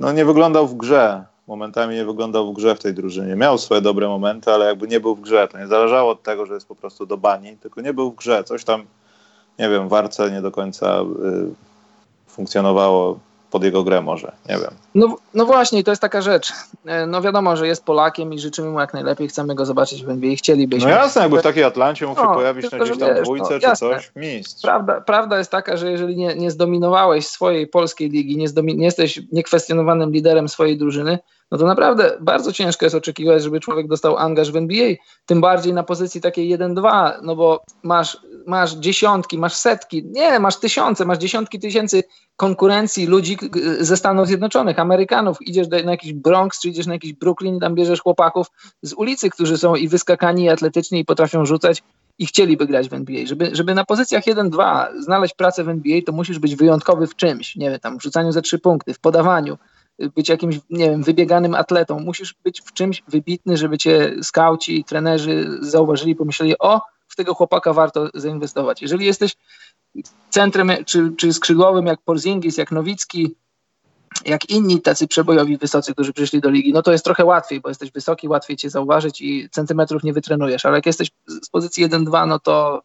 [0.00, 1.24] no, nie wyglądał w grze.
[1.46, 3.36] Momentami nie wyglądał w grze w tej drużynie.
[3.36, 5.48] Miał swoje dobre momenty, ale jakby nie był w grze.
[5.48, 8.16] To nie zależało od tego, że jest po prostu do bani, tylko nie był w
[8.16, 8.44] grze.
[8.44, 8.84] Coś tam,
[9.58, 11.50] nie wiem, w Arce nie do końca yy,
[12.26, 13.18] funkcjonowało
[13.50, 14.70] pod jego grę może, nie wiem.
[14.94, 16.52] No, no właśnie, to jest taka rzecz.
[16.86, 20.10] E, no wiadomo, że jest Polakiem i życzymy mu jak najlepiej, chcemy go zobaczyć w
[20.10, 20.90] NBA, chcielibyśmy.
[20.90, 23.54] No jasne, jakby w takiej Atlancie mógł się no, pojawić na gdzieś tam wiesz, dwójce
[23.54, 23.88] no, czy jasne.
[23.88, 24.62] coś, mistrz.
[24.62, 28.84] Prawda, prawda jest taka, że jeżeli nie, nie zdominowałeś swojej polskiej ligi, nie, zdomi- nie
[28.84, 31.18] jesteś niekwestionowanym liderem swojej drużyny,
[31.50, 34.94] no to naprawdę bardzo ciężko jest oczekiwać, żeby człowiek dostał angaż w NBA,
[35.26, 40.56] tym bardziej na pozycji takiej 1-2, no bo masz, masz dziesiątki, masz setki, nie, masz
[40.56, 42.02] tysiące, masz dziesiątki tysięcy
[42.36, 43.38] konkurencji ludzi
[43.80, 47.74] ze Stanów Zjednoczonych, Amerykanów, idziesz do, na jakiś Bronx, czy idziesz na jakiś Brooklyn tam
[47.74, 48.46] bierzesz chłopaków
[48.82, 51.82] z ulicy, którzy są i wyskakani, i atletyczni i potrafią rzucać
[52.18, 53.26] i chcieliby grać w NBA.
[53.26, 57.56] Żeby, żeby na pozycjach 1-2 znaleźć pracę w NBA, to musisz być wyjątkowy w czymś,
[57.56, 59.58] nie wiem, tam w rzucaniu za trzy punkty, w podawaniu,
[60.14, 62.00] być jakimś, nie wiem, wybieganym atletą.
[62.00, 67.72] Musisz być w czymś wybitny, żeby cię skauci, trenerzy zauważyli, pomyśleli, o, w tego chłopaka
[67.72, 68.82] warto zainwestować.
[68.82, 69.36] Jeżeli jesteś
[70.30, 73.34] centrem czy, czy skrzydłowym jak Porzingis, jak Nowicki,
[74.24, 77.68] jak inni tacy przebojowi wysocy, którzy przyszli do ligi, no to jest trochę łatwiej, bo
[77.68, 82.28] jesteś wysoki, łatwiej cię zauważyć i centymetrów nie wytrenujesz, ale jak jesteś z pozycji 1-2,
[82.28, 82.82] no to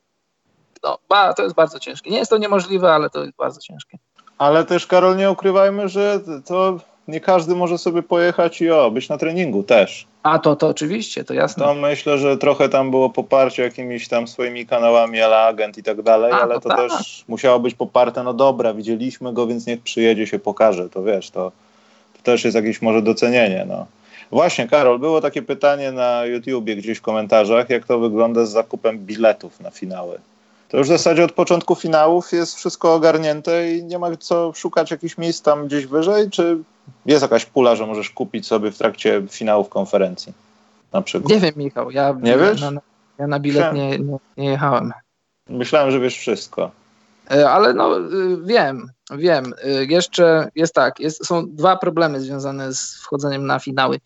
[0.84, 2.11] no, ba, to jest bardzo ciężkie.
[2.11, 3.97] Nie jest to niemożliwe, ale to jest bardzo ciężkie.
[4.38, 9.10] Ale też, Karol, nie ukrywajmy, że to nie każdy może sobie pojechać i o, być
[9.10, 10.08] na treningu też.
[10.24, 11.66] A to, to oczywiście, to jasne.
[11.66, 16.01] To myślę, że trochę tam było poparcie jakimiś tam swoimi kanałami, ale agent i tak
[16.01, 16.78] dalej, A, ale to, to tak.
[16.78, 21.30] też musiało być poparte, no dobra, widzieliśmy go, więc niech przyjedzie, się pokaże, to wiesz,
[21.30, 21.51] to,
[22.14, 23.86] to też jest jakieś może docenienie, no.
[24.32, 28.99] Właśnie, Karol, było takie pytanie na YouTubie gdzieś w komentarzach, jak to wygląda z zakupem
[28.99, 30.20] biletów na finały
[30.74, 34.91] to już w zasadzie od początku finałów jest wszystko ogarnięte i nie ma co szukać
[34.91, 36.57] jakichś miejsc tam gdzieś wyżej, czy
[37.05, 40.34] jest jakaś pula, że możesz kupić sobie w trakcie finałów konferencji
[40.93, 41.34] na przykład?
[41.34, 41.91] Nie wiem, Michał.
[41.91, 42.61] Ja, nie wiesz?
[42.61, 42.71] Na,
[43.17, 44.91] ja na bilet nie, nie, nie, jechałem.
[45.49, 46.71] Myślałem, że wiesz wszystko.
[47.32, 49.53] E, ale no y, wiem, wiem.
[49.65, 53.99] Y, jeszcze jest tak, jest, są dwa problemy związane z wchodzeniem na finały.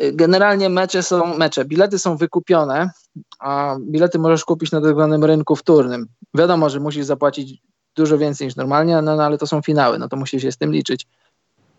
[0.00, 2.90] Y, generalnie mecze są mecze, bilety są wykupione,
[3.38, 6.06] a bilety możesz kupić na tak zwanym rynku wtórnym.
[6.34, 7.62] Wiadomo, że musisz zapłacić
[7.96, 10.56] dużo więcej niż normalnie, no, no ale to są finały, no to musisz się z
[10.56, 11.06] tym liczyć.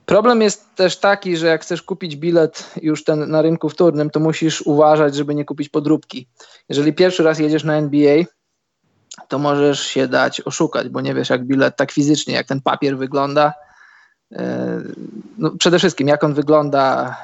[0.05, 4.19] Problem jest też taki, że jak chcesz kupić bilet już ten na rynku wtórnym, to
[4.19, 6.27] musisz uważać, żeby nie kupić podróbki.
[6.69, 8.23] Jeżeli pierwszy raz jedziesz na NBA,
[9.27, 12.97] to możesz się dać oszukać, bo nie wiesz jak bilet tak fizycznie, jak ten papier
[12.97, 13.53] wygląda,
[15.37, 17.15] no, przede wszystkim jak on wygląda,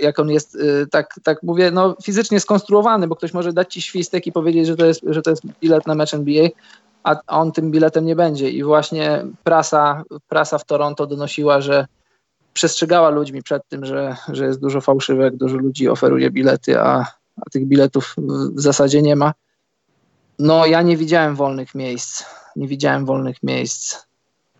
[0.00, 3.82] jak on jest, e, tak, tak mówię, no, fizycznie skonstruowany, bo ktoś może dać ci
[3.82, 6.48] świstek i powiedzieć, że to jest, że to jest bilet na mecz NBA,
[7.02, 8.50] a on tym biletem nie będzie.
[8.50, 11.86] I właśnie prasa, prasa w Toronto donosiła, że
[12.52, 17.06] przestrzegała ludźmi przed tym, że, że jest dużo fałszywek, dużo ludzi oferuje bilety, a,
[17.36, 18.14] a tych biletów
[18.54, 19.32] w zasadzie nie ma.
[20.38, 22.24] No, ja nie widziałem wolnych miejsc.
[22.56, 24.05] Nie widziałem wolnych miejsc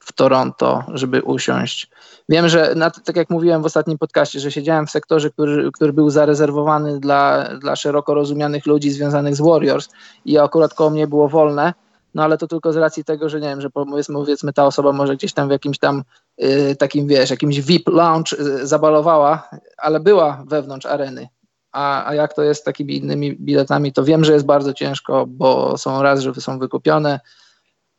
[0.06, 1.90] w Toronto, żeby usiąść.
[2.28, 5.92] Wiem, że na, tak jak mówiłem w ostatnim podcaście, że siedziałem w sektorze, który, który
[5.92, 9.88] był zarezerwowany dla, dla szeroko rozumianych ludzi związanych z Warriors
[10.24, 11.74] i akurat koło mnie było wolne,
[12.14, 14.92] no ale to tylko z racji tego, że nie wiem, że powiedzmy, powiedzmy ta osoba
[14.92, 16.02] może gdzieś tam w jakimś tam
[16.42, 19.48] y, takim, wiesz, jakimś VIP lounge y, zabalowała,
[19.78, 21.28] ale była wewnątrz areny.
[21.72, 25.26] A, a jak to jest z takimi innymi biletami, to wiem, że jest bardzo ciężko,
[25.28, 27.20] bo są raz, że są wykupione,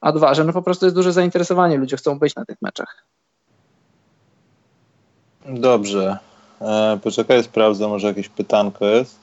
[0.01, 3.03] a dwa, że no po prostu jest duże zainteresowanie, ludzie chcą być na tych meczach.
[5.45, 6.17] Dobrze.
[6.61, 9.19] E, poczekaj, sprawdzę, może jakieś pytanko jest.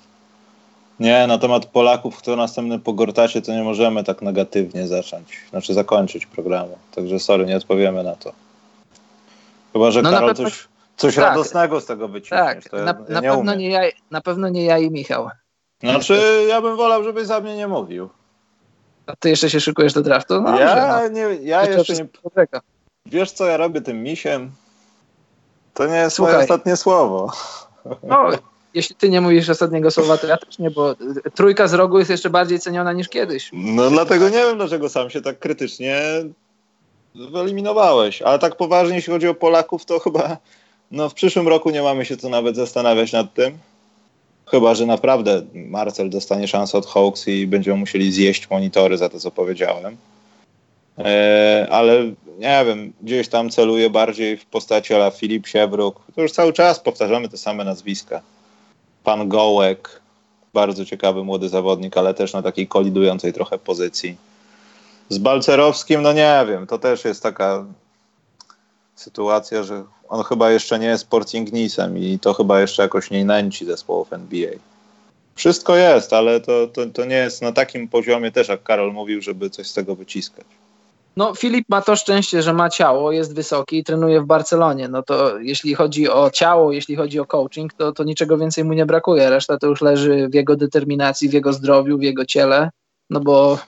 [1.00, 5.74] Nie, na temat Polaków, kto następny po Gortacie, to nie możemy tak negatywnie zacząć, znaczy
[5.74, 6.78] zakończyć programu.
[6.94, 8.32] Także sorry, nie odpowiemy na to.
[9.72, 12.64] Chyba, że no Karol pewno, coś, coś tak, radosnego z tego wyciągniesz.
[12.64, 15.28] Tak, na, ja na, pewno nie ja, na pewno nie ja i Michał.
[15.80, 18.08] Znaczy, ja bym wolał, żebyś za mnie nie mówił.
[19.06, 20.42] A ty jeszcze się szykujesz do draftu?
[20.42, 21.08] No, ja no.
[21.08, 22.06] nie, ja jeszcze nie...
[23.06, 24.50] Wiesz co ja robię tym misiem?
[25.74, 26.34] To nie jest Słuchaj.
[26.34, 27.32] moje ostatnie słowo.
[28.02, 28.28] No,
[28.74, 30.94] jeśli ty nie mówisz ostatniego słowa, to ja też nie, bo
[31.34, 33.50] trójka z rogu jest jeszcze bardziej ceniona niż kiedyś.
[33.52, 36.02] No dlatego nie wiem, dlaczego sam się tak krytycznie
[37.14, 38.22] wyeliminowałeś.
[38.22, 40.36] Ale tak poważnie, jeśli chodzi o Polaków, to chyba
[40.90, 43.58] no, w przyszłym roku nie mamy się co nawet zastanawiać nad tym.
[44.46, 49.20] Chyba, że naprawdę Marcel dostanie szansę od Hawks i będziemy musieli zjeść monitory za to,
[49.20, 49.96] co powiedziałem.
[50.98, 52.04] E, ale
[52.38, 56.00] nie wiem, gdzieś tam celuję bardziej w postaci ala Filip Siewruk.
[56.14, 58.20] To już cały czas powtarzamy te same nazwiska.
[59.04, 60.00] Pan Gołek,
[60.54, 64.16] bardzo ciekawy młody zawodnik, ale też na takiej kolidującej trochę pozycji.
[65.08, 67.64] Z Balcerowskim, no nie wiem, to też jest taka
[68.94, 73.64] sytuacja, że on chyba jeszcze nie jest Sportingnisem i to chyba jeszcze jakoś nie nęci
[73.64, 74.50] zespołów NBA.
[75.34, 79.22] Wszystko jest, ale to, to, to nie jest na takim poziomie też, jak Karol mówił,
[79.22, 80.46] żeby coś z tego wyciskać.
[81.16, 84.88] No, Filip ma to szczęście, że ma ciało, jest wysoki i trenuje w Barcelonie.
[84.88, 88.72] No to jeśli chodzi o ciało, jeśli chodzi o coaching, to, to niczego więcej mu
[88.72, 89.30] nie brakuje.
[89.30, 92.70] Reszta to już leży w jego determinacji, w jego zdrowiu, w jego ciele.
[93.10, 93.58] No bo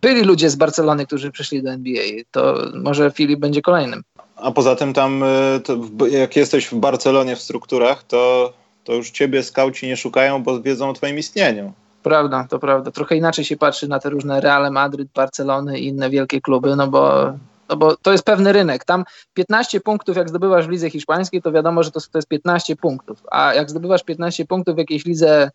[0.00, 2.04] byli ludzie z Barcelony, którzy przyszli do NBA.
[2.30, 4.02] To może Filip będzie kolejnym.
[4.42, 8.52] A poza tym tam, y, jak jesteś w Barcelonie w strukturach, to,
[8.84, 11.72] to już ciebie skauci nie szukają, bo wiedzą o twoim istnieniu.
[12.02, 12.90] Prawda, to prawda.
[12.90, 16.86] Trochę inaczej się patrzy na te różne Reale Madryt, Barcelony i inne wielkie kluby, no
[16.86, 17.32] bo,
[17.68, 18.84] no bo to jest pewny rynek.
[18.84, 22.76] Tam 15 punktów, jak zdobywasz w lidze hiszpańskiej, to wiadomo, że to, to jest 15
[22.76, 23.22] punktów.
[23.30, 25.50] A jak zdobywasz 15 punktów w jakiejś lidze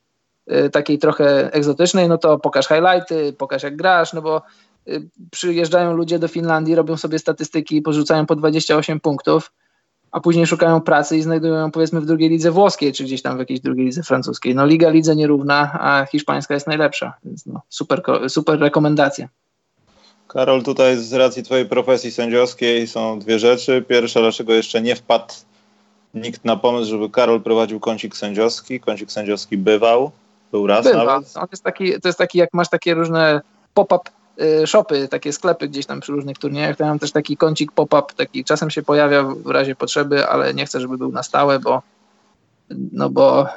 [0.51, 4.41] y, takiej trochę egzotycznej, no to pokaż highlighty, pokaż jak grasz, no bo
[5.31, 9.51] przyjeżdżają ludzie do Finlandii, robią sobie statystyki, porzucają po 28 punktów
[10.15, 13.35] a później szukają pracy i znajdują ją powiedzmy w drugiej lidze włoskiej, czy gdzieś tam
[13.35, 14.55] w jakiejś drugiej lidze francuskiej.
[14.55, 19.29] No liga lidze nierówna, a hiszpańska jest najlepsza, więc no, super, super rekomendacja.
[20.27, 23.83] Karol, tutaj z racji twojej profesji sędziowskiej są dwie rzeczy.
[23.87, 25.33] Pierwsza, dlaczego jeszcze nie wpadł
[26.13, 28.79] nikt na pomysł, żeby Karol prowadził kącik sędziowski.
[28.79, 30.11] Kącik sędziowski bywał,
[30.51, 31.03] był raz Bywa.
[31.03, 31.37] nawet.
[31.37, 33.41] On jest taki, to jest taki, jak masz takie różne
[33.73, 34.14] pop-up Y,
[34.65, 38.69] shopy, takie sklepy gdzieś tam przy różnych turniejach, mam też taki kącik pop-up, taki czasem
[38.69, 41.81] się pojawia w razie potrzeby, ale nie chcę, żeby był na stałe, bo
[42.69, 43.47] no bo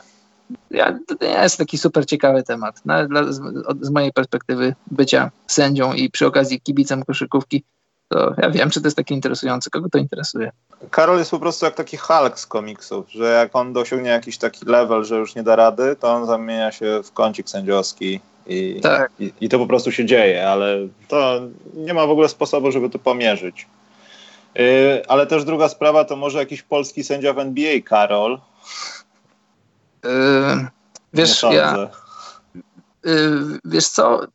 [0.71, 2.81] ja, to nie jest taki super ciekawy temat.
[2.85, 3.41] No, dla, z,
[3.81, 7.65] z, mojej perspektywy bycia sędzią i przy okazji kibicem koszykówki,
[8.09, 9.71] to ja wiem, czy to jest takie interesujące.
[9.71, 10.51] Kogo to interesuje?
[10.91, 14.67] Karol jest po prostu jak taki Hulk z komiksów, że jak on dosiągnie jakiś taki
[14.67, 19.13] level, że już nie da rady, to on zamienia się w kącik sędziowski i, tak.
[19.19, 21.41] i, I, to po prostu się dzieje, ale to
[21.75, 23.67] nie ma w ogóle sposobu, żeby to pomierzyć.
[24.55, 28.39] Yy, ale też druga sprawa to może jakiś polski sędzia w NBA, Karol.
[30.05, 30.11] Yy,
[31.13, 31.89] wiesz, ja,
[33.05, 34.27] yy, wiesz co,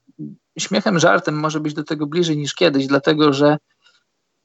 [0.60, 3.58] śmiechem, żartem może być do tego bliżej niż kiedyś, dlatego że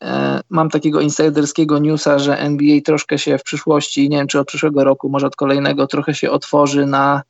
[0.02, 4.48] e, mam takiego insiderskiego newsa, że NBA troszkę się w przyszłości, nie wiem czy od
[4.48, 7.22] przyszłego roku, może od kolejnego, trochę się otworzy na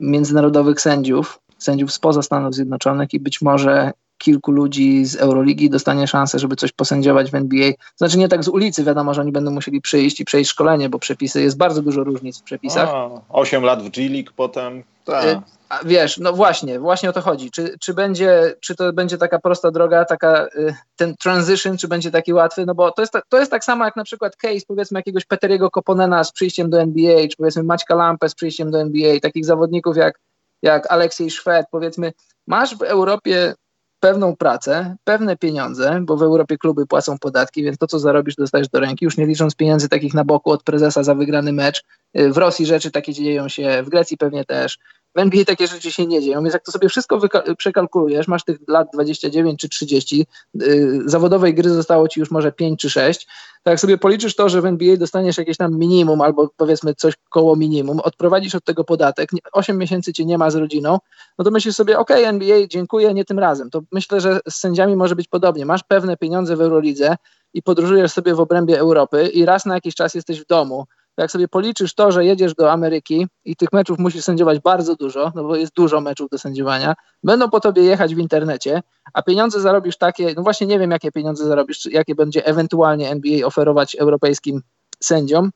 [0.00, 6.38] międzynarodowych sędziów sędziów spoza Stanów Zjednoczonych i być może kilku ludzi z Euroligi dostanie szansę,
[6.38, 7.72] żeby coś posędziować w NBA.
[7.96, 10.98] Znaczy nie tak z ulicy, wiadomo, że oni będą musieli przyjść i przejść szkolenie, bo
[10.98, 12.88] przepisy, jest bardzo dużo różnic w przepisach.
[12.88, 15.24] O, 8 lat w G-League potem, tak.
[15.24, 15.40] Y,
[15.84, 17.50] wiesz, no właśnie, właśnie o to chodzi.
[17.50, 22.10] Czy, czy, będzie, czy to będzie taka prosta droga, taka, y, ten transition, czy będzie
[22.10, 24.98] taki łatwy, no bo to jest, to jest tak samo jak na przykład case, powiedzmy
[24.98, 29.20] jakiegoś Peteriego Koponena z przyjściem do NBA, czy powiedzmy Maćka Lampę z przyjściem do NBA,
[29.20, 30.18] takich zawodników jak
[30.62, 32.12] jak Aleksiej Szwed, powiedzmy,
[32.46, 33.54] masz w Europie
[34.00, 38.68] pewną pracę, pewne pieniądze, bo w Europie kluby płacą podatki, więc to, co zarobisz, dostajesz
[38.68, 41.84] do ręki, już nie licząc pieniędzy takich na boku od prezesa za wygrany mecz.
[42.14, 44.78] W Rosji rzeczy takie dzieją się, w Grecji pewnie też.
[45.16, 47.20] W NBA takie rzeczy się nie dzieją, więc jak to sobie wszystko
[47.58, 52.80] przekalkulujesz, masz tych lat 29 czy 30, yy, zawodowej gry zostało ci już może 5
[52.80, 53.26] czy 6,
[53.62, 57.14] to jak sobie policzysz to, że w NBA dostaniesz jakieś tam minimum albo powiedzmy coś
[57.28, 60.98] koło minimum, odprowadzisz od tego podatek, 8 miesięcy cię nie ma z rodziną,
[61.38, 63.70] no to myślisz sobie, ok, NBA, dziękuję, nie tym razem.
[63.70, 65.66] To myślę, że z sędziami może być podobnie.
[65.66, 67.16] Masz pewne pieniądze w Eurolidze
[67.54, 70.86] i podróżujesz sobie w obrębie Europy i raz na jakiś czas jesteś w domu
[71.16, 75.32] jak sobie policzysz to, że jedziesz do Ameryki i tych meczów musisz sędziować bardzo dużo,
[75.34, 78.82] no bo jest dużo meczów do sędziowania, będą po tobie jechać w internecie,
[79.12, 83.46] a pieniądze zarobisz takie, no właśnie nie wiem, jakie pieniądze zarobisz, jakie będzie ewentualnie NBA
[83.46, 84.62] oferować europejskim
[85.00, 85.50] sędziom,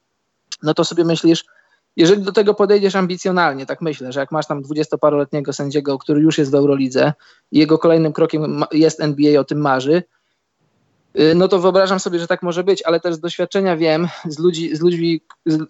[0.63, 1.45] no to sobie myślisz,
[1.97, 6.39] jeżeli do tego podejdziesz ambicjonalnie, tak myślę, że jak masz tam dwudziestoparoletniego sędziego, który już
[6.39, 7.13] jest w Eurolidze
[7.53, 10.03] i jego kolejnym krokiem jest NBA, o tym marzy,
[11.35, 14.77] no to wyobrażam sobie, że tak może być, ale też z doświadczenia wiem, z ludzi,
[14.77, 15.21] z ludzi,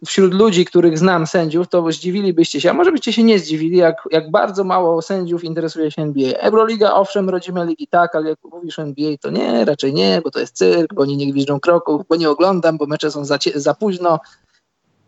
[0.06, 3.96] wśród ludzi, których znam sędziów, to zdziwilibyście się, a może byście się nie zdziwili, jak,
[4.10, 6.38] jak bardzo mało sędziów interesuje się NBA.
[6.38, 10.40] Euroliga, owszem, rodzime ligi tak, ale jak mówisz NBA, to nie, raczej nie, bo to
[10.40, 13.74] jest cyrk, bo oni nie gwiżdżą kroków, bo nie oglądam, bo mecze są za, za
[13.74, 14.20] późno.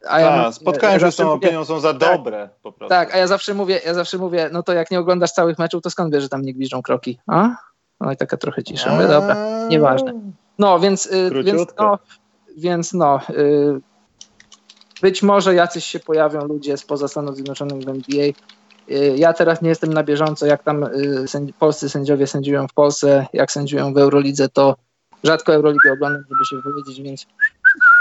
[0.08, 2.88] A ja, tak, spotkałem się z tą opinią, są za tak, dobre po prostu.
[2.88, 5.82] Tak, a ja zawsze mówię, ja zawsze mówię, no to jak nie oglądasz całych meczów,
[5.82, 7.18] to skąd wiesz, że tam nie gwiżdżą kroki?
[7.26, 7.56] A?
[8.00, 8.94] No i taka trochę cisza.
[8.94, 9.36] Mówię, dobra,
[9.68, 10.12] nieważne.
[10.58, 11.98] No, więc, y, więc no,
[12.56, 13.80] więc no y,
[15.02, 18.26] być może jacyś się pojawią ludzie spoza Stanów Zjednoczonych w NBA.
[18.90, 20.86] Y, ja teraz nie jestem na bieżąco, jak tam
[21.58, 24.76] polscy sędziowie sędziują w Polsce, jak sędziują w Eurolidze, to
[25.24, 27.26] rzadko Euroligę oglądam, żeby się wypowiedzieć, więc,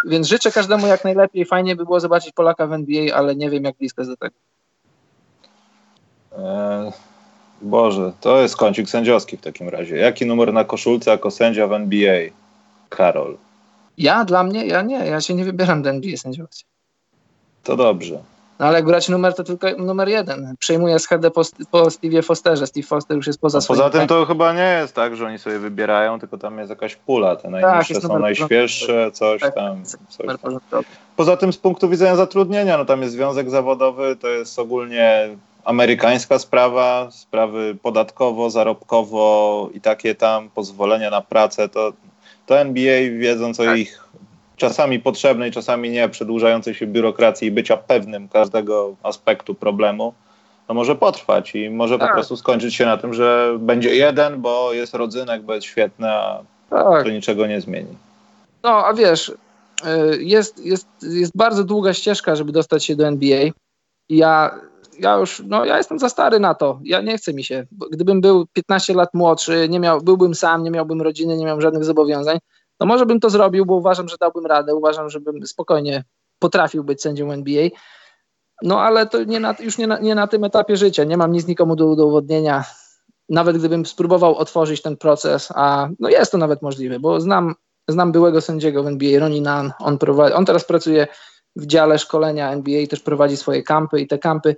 [0.06, 1.46] więc życzę każdemu jak najlepiej.
[1.46, 4.36] Fajnie by było zobaczyć Polaka w NBA, ale nie wiem, jak blisko jest do tego.
[6.32, 6.91] E,
[7.62, 9.97] Boże, to jest kącik sędziowski w takim razie.
[9.97, 12.20] Jaki numer na koszulce jako sędzia w NBA?
[12.89, 13.38] Karol.
[13.97, 14.26] Ja?
[14.26, 14.66] Dla mnie?
[14.66, 14.97] Ja nie.
[14.97, 16.66] Ja się nie wybieram do NBA sędziować.
[17.64, 18.20] To dobrze.
[18.60, 20.56] No ale brać numer, to tylko numer jeden.
[20.60, 21.41] Przejmuje schedę po,
[21.72, 22.68] po Steve'ie Fosterze.
[22.68, 23.80] Steve Foster już jest poza swoim...
[23.80, 26.95] Poza tym to chyba nie jest tak, że oni sobie wybierają, tylko tam jest jakaś
[26.95, 27.36] pula.
[27.36, 29.84] Te tak, najniższe tak, są najświeższe, coś tak, tam.
[30.10, 30.84] Coś tam.
[31.16, 35.30] Poza tym z punktu widzenia zatrudnienia, no tam jest związek zawodowy, to jest ogólnie
[35.66, 41.93] amerykańska sprawa, sprawy podatkowo, zarobkowo i takie tam pozwolenia na pracę, to,
[42.45, 43.78] to NBA wiedząc o tak.
[43.78, 44.05] ich
[44.55, 50.13] czasami potrzebnej, czasami nie, przedłużającej się biurokracji i bycia pewnym każdego aspektu problemu,
[50.68, 52.09] to może potrwać i może tak.
[52.09, 56.11] po prostu skończyć się na tym, że będzie jeden, bo jest rodzynek, bo jest świetny,
[56.11, 57.03] a tak.
[57.03, 57.95] to niczego nie zmieni.
[58.63, 63.49] No, a wiesz, y, jest, jest, jest bardzo długa ścieżka, żeby dostać się do NBA.
[64.09, 64.59] Ja,
[65.00, 66.80] ja już, no ja jestem za stary na to.
[66.84, 67.66] Ja nie chcę mi się.
[67.91, 71.84] Gdybym był 15 lat młodszy, nie miał, byłbym sam, nie miałbym rodziny, nie miałbym żadnych
[71.84, 72.38] zobowiązań,
[72.80, 76.04] no może bym to zrobił, bo uważam, że dałbym radę, uważam, żebym spokojnie
[76.39, 77.70] potrafił być sędzią NBA.
[78.64, 81.04] No ale to nie na, już nie na, nie na tym etapie życia.
[81.04, 82.64] Nie mam nic nikomu do udowodnienia.
[83.30, 87.56] Nawet gdybym spróbował otworzyć ten proces, a no jest to nawet możliwe, bo znam,
[87.88, 91.08] znam byłego sędziego w NBA, Ronnie Nunn, on, prowadzi, on teraz pracuje
[91.56, 94.56] w dziale szkolenia NBA też prowadzi swoje kampy i te kampy,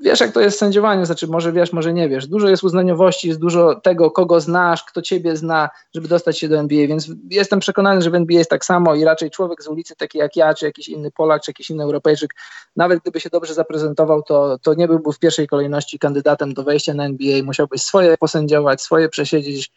[0.00, 3.40] wiesz jak to jest sędziowanie, znaczy może wiesz, może nie wiesz, dużo jest uznaniowości, jest
[3.40, 8.02] dużo tego, kogo znasz, kto ciebie zna, żeby dostać się do NBA, więc jestem przekonany,
[8.02, 10.66] że w NBA jest tak samo i raczej człowiek z ulicy, taki jak ja, czy
[10.66, 12.34] jakiś inny Polak, czy jakiś inny Europejczyk,
[12.76, 16.94] nawet gdyby się dobrze zaprezentował, to, to nie byłby w pierwszej kolejności kandydatem do wejścia
[16.94, 19.70] na NBA, musiałbyś swoje posędziować, swoje przesiedzieć,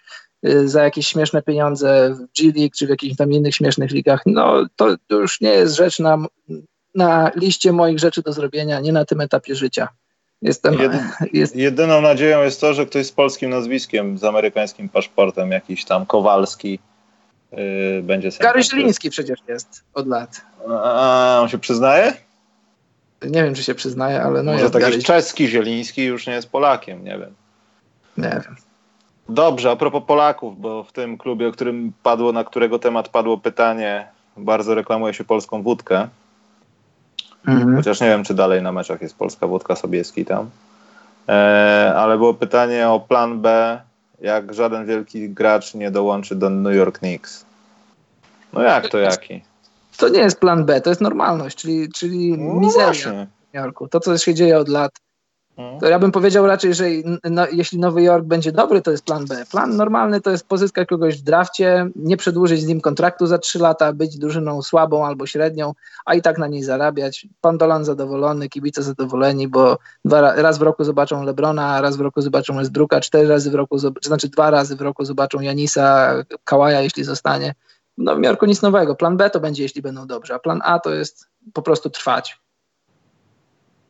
[0.66, 4.66] za jakieś śmieszne pieniądze w G League czy w jakichś tam innych śmiesznych ligach, no
[4.76, 6.18] to, to już nie jest rzecz na
[6.96, 9.88] na liście moich rzeczy do zrobienia, nie na tym etapie życia.
[10.42, 10.78] Jestem,
[11.34, 11.56] jest...
[11.56, 16.80] Jedyną nadzieją jest to, że ktoś z polskim nazwiskiem, z amerykańskim paszportem, jakiś tam Kowalski,
[17.52, 18.30] yy, będzie.
[18.40, 20.42] Gary Zieliński przecież jest od lat.
[20.84, 22.14] A, on się przyznaje?
[23.22, 25.04] Nie wiem, czy się przyznaje, ale no Może jest taki Gary...
[25.04, 27.36] czeski Zieliński już nie jest Polakiem, nie wiem.
[28.18, 28.56] Nie wiem.
[29.34, 33.38] Dobrze, a propos Polaków, bo w tym klubie, o którym padło, na którego temat padło
[33.38, 34.08] pytanie,
[34.38, 36.08] bardzo reklamuje się polską wódkę.
[37.48, 37.76] Mhm.
[37.76, 40.50] Chociaż nie wiem, czy dalej na meczach jest polska wódka Sobieski tam.
[41.30, 43.80] E, ale było pytanie o plan B,
[44.22, 47.46] jak żaden wielki gracz nie dołączy do New York Knicks.
[48.54, 49.44] No jak to jaki?
[49.98, 53.28] To nie jest plan B, to jest normalność, czyli, czyli no mizeria właśnie.
[53.52, 53.88] w New.
[53.88, 54.92] To, co się dzieje od lat.
[55.80, 56.86] To ja bym powiedział raczej, że
[57.24, 59.44] no, jeśli Nowy Jork będzie dobry, to jest plan B.
[59.52, 63.60] Plan normalny to jest pozyskać kogoś w drafcie, nie przedłużyć z nim kontraktu za trzy
[63.60, 65.74] lata, być drużyną słabą albo średnią,
[66.06, 67.28] a i tak na niej zarabiać.
[67.42, 72.22] Pan Dolan zadowolony, kibice zadowoleni, bo dwa, raz w roku zobaczą Lebrona, raz w roku
[72.22, 77.04] zobaczą Westbrooka, cztery razy w roku, znaczy dwa razy w roku zobaczą Janisa, Kałaja, jeśli
[77.04, 77.56] zostanie.
[77.98, 78.96] W Nowym Jorku nic nowego.
[78.96, 82.41] Plan B to będzie, jeśli będą dobrze, a plan A to jest po prostu trwać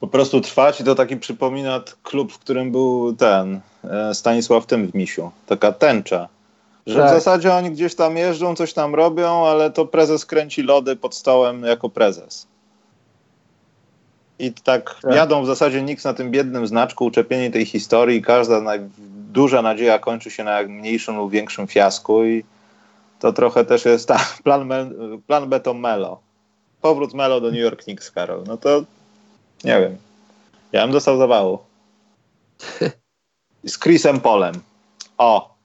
[0.02, 4.88] po prostu trwać i to taki przypomina klub, w którym był ten e, Stanisław Tym
[4.88, 5.32] w Misiu.
[5.46, 6.28] Taka tęcza.
[6.88, 7.12] Że tak.
[7.12, 11.16] w zasadzie oni gdzieś tam jeżdżą, coś tam robią, ale to prezes kręci lody pod
[11.16, 12.48] stołem jako prezes.
[14.40, 15.16] I tak, tak.
[15.16, 18.22] jadą w zasadzie nikt na tym biednym znaczku, uczepieni tej historii.
[18.22, 18.80] Każda naj,
[19.32, 22.44] duża nadzieja kończy się na mniejszym lub większym fiasku i
[23.20, 24.70] to trochę też jest tak, plan,
[25.28, 26.20] plan B to Melo.
[26.82, 28.44] Powrót Melo do New York Knicks, Karol.
[28.48, 28.84] No to
[29.64, 29.98] nie wiem.
[30.72, 31.60] Ja bym dostał zawału.
[33.64, 34.62] Z Chrisem Polem.
[35.18, 35.56] O.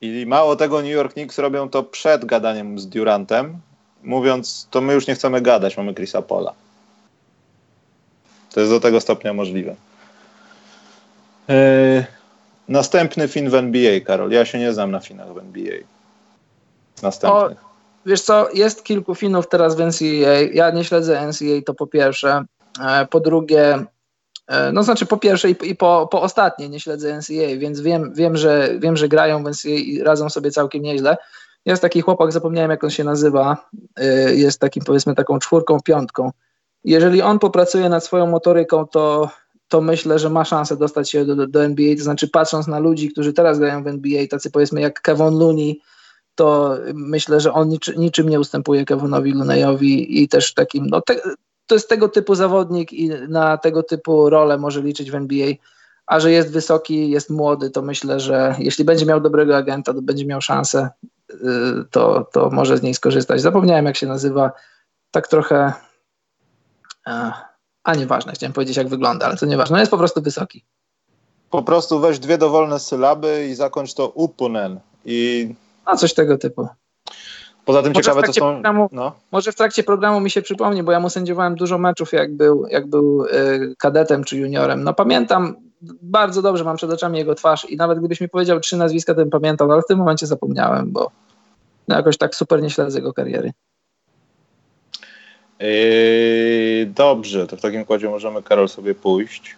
[0.00, 3.60] I mało tego, New York Knicks robią to przed gadaniem z Durantem,
[4.02, 6.54] mówiąc, to my już nie chcemy gadać, mamy Chrisa Pola.
[8.52, 9.76] To jest do tego stopnia możliwe.
[11.48, 12.04] Yy,
[12.68, 14.30] następny fin w NBA, Karol.
[14.30, 15.78] Ja się nie znam na finach w NBA.
[17.02, 17.64] Następnych.
[17.64, 17.67] O,
[18.08, 20.40] wiesz co, jest kilku finów teraz w NCAA.
[20.52, 22.44] Ja nie śledzę NCAA, to po pierwsze.
[22.80, 23.84] E, po drugie,
[24.46, 28.36] e, no znaczy po pierwsze i, po, po ostatnie nie śledzę NCAA, więc wiem, wiem,
[28.36, 31.16] że, wiem, że grają w NCAA i radzą sobie całkiem nieźle.
[31.64, 36.30] Jest taki chłopak, zapomniałem jak on się nazywa, e, jest takim powiedzmy taką czwórką, piątką.
[36.84, 39.30] Jeżeli on popracuje nad swoją motoryką, to,
[39.68, 42.78] to myślę, że ma szansę dostać się do, do, do NBA, to znaczy patrząc na
[42.78, 45.80] ludzi, którzy teraz grają w NBA, tacy powiedzmy jak Kevin Looney,
[46.38, 51.16] to myślę, że on niczy, niczym nie ustępuje Kevonowi Lunejowi i też takim, no te,
[51.66, 55.52] to jest tego typu zawodnik i na tego typu rolę może liczyć w NBA,
[56.06, 60.02] a że jest wysoki, jest młody, to myślę, że jeśli będzie miał dobrego agenta, to
[60.02, 60.90] będzie miał szansę,
[61.30, 61.36] y,
[61.90, 63.40] to, to może z niej skorzystać.
[63.40, 64.52] Zapomniałem jak się nazywa,
[65.10, 65.72] tak trochę
[67.84, 69.80] A nieważne, chciałem powiedzieć jak wygląda, ale to nieważne.
[69.80, 70.64] Jest po prostu wysoki.
[71.50, 74.80] Po prostu weź dwie dowolne sylaby i zakończ to upunen.
[75.04, 75.54] I...
[75.88, 76.68] A coś tego typu.
[77.64, 78.40] Poza tym może ciekawe to są...
[78.40, 79.12] Programu, no.
[79.32, 82.66] Może w trakcie programu mi się przypomni, bo ja mu sędziowałem dużo meczów, jak był,
[82.70, 84.84] jak był y, kadetem czy juniorem.
[84.84, 85.56] No pamiętam
[86.02, 89.20] bardzo dobrze, mam przed oczami jego twarz i nawet gdybyś mi powiedział trzy nazwiska, to
[89.20, 91.10] bym pamiętał, ale w tym momencie zapomniałem, bo
[91.88, 93.52] no jakoś tak super nie śledzę jego kariery.
[95.60, 99.56] Yy, dobrze, to w takim układzie możemy, Karol, sobie pójść.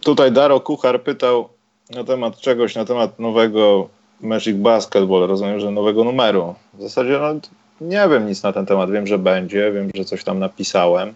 [0.00, 1.48] Tutaj Daro Kuchar pytał
[1.90, 3.88] na temat czegoś, na temat nowego
[4.20, 6.54] Magic Basketball, rozumiem, że nowego numeru.
[6.74, 7.40] W zasadzie no,
[7.80, 8.90] nie wiem nic na ten temat.
[8.90, 11.14] Wiem, że będzie, wiem, że coś tam napisałem.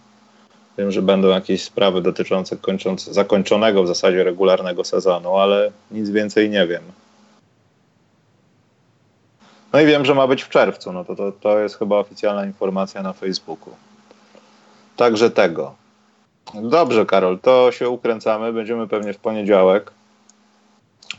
[0.79, 6.51] Wiem, że będą jakieś sprawy dotyczące kończące, zakończonego w zasadzie regularnego sezonu, ale nic więcej
[6.51, 6.83] nie wiem.
[9.73, 10.93] No i wiem, że ma być w czerwcu.
[10.93, 13.75] No to, to, to jest chyba oficjalna informacja na Facebooku.
[14.97, 15.75] Także tego.
[16.55, 18.53] Dobrze, Karol, to się ukręcamy.
[18.53, 19.93] Będziemy pewnie w poniedziałek.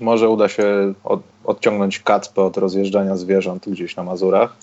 [0.02, 4.56] Może uda się od, odciągnąć kacpę od rozjeżdżania zwierząt gdzieś na Mazurach.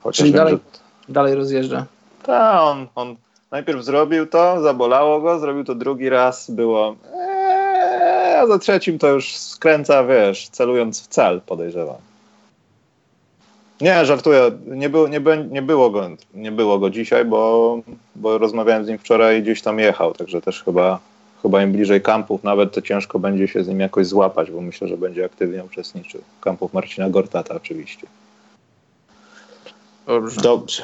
[0.00, 1.12] Chociaż Czyli wiem, dalej, że...
[1.12, 1.86] dalej rozjeżdża.
[2.22, 3.16] Tak, on, on
[3.50, 9.08] najpierw zrobił to, zabolało go, zrobił to drugi raz, było eee, a za trzecim to
[9.08, 11.96] już skręca, wiesz, celując w cel, podejrzewam.
[13.80, 14.50] Nie, żartuję.
[14.66, 17.78] Nie było, nie, nie, było, go, nie było go dzisiaj, bo,
[18.16, 20.98] bo rozmawiałem z nim wczoraj i gdzieś tam jechał, także też chyba,
[21.42, 24.88] chyba im bliżej kampów, nawet to ciężko będzie się z nim jakoś złapać, bo myślę,
[24.88, 26.20] że będzie aktywnie uczestniczył.
[26.40, 28.06] Kampów Marcina Gortata oczywiście.
[30.06, 30.40] Dobrze.
[30.40, 30.82] Dobrze.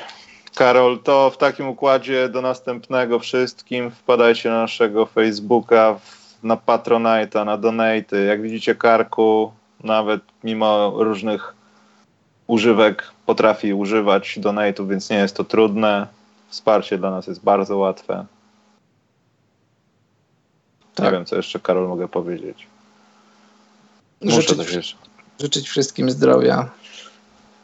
[0.55, 3.91] Karol, to w takim układzie do następnego wszystkim.
[3.91, 5.99] Wpadajcie na naszego Facebooka,
[6.43, 8.25] na Patronite'a, na Donaty.
[8.25, 9.53] Jak widzicie, Karku,
[9.85, 11.55] nawet mimo różnych
[12.47, 16.07] używek potrafi używać donate'ów, więc nie jest to trudne.
[16.49, 18.25] Wsparcie dla nas jest bardzo łatwe.
[20.97, 21.07] Tak.
[21.07, 22.67] Nie wiem, co jeszcze, Karol, mogę powiedzieć.
[24.23, 24.97] Muszę życzyć, coś jeszcze.
[25.41, 26.69] życzyć wszystkim zdrowia.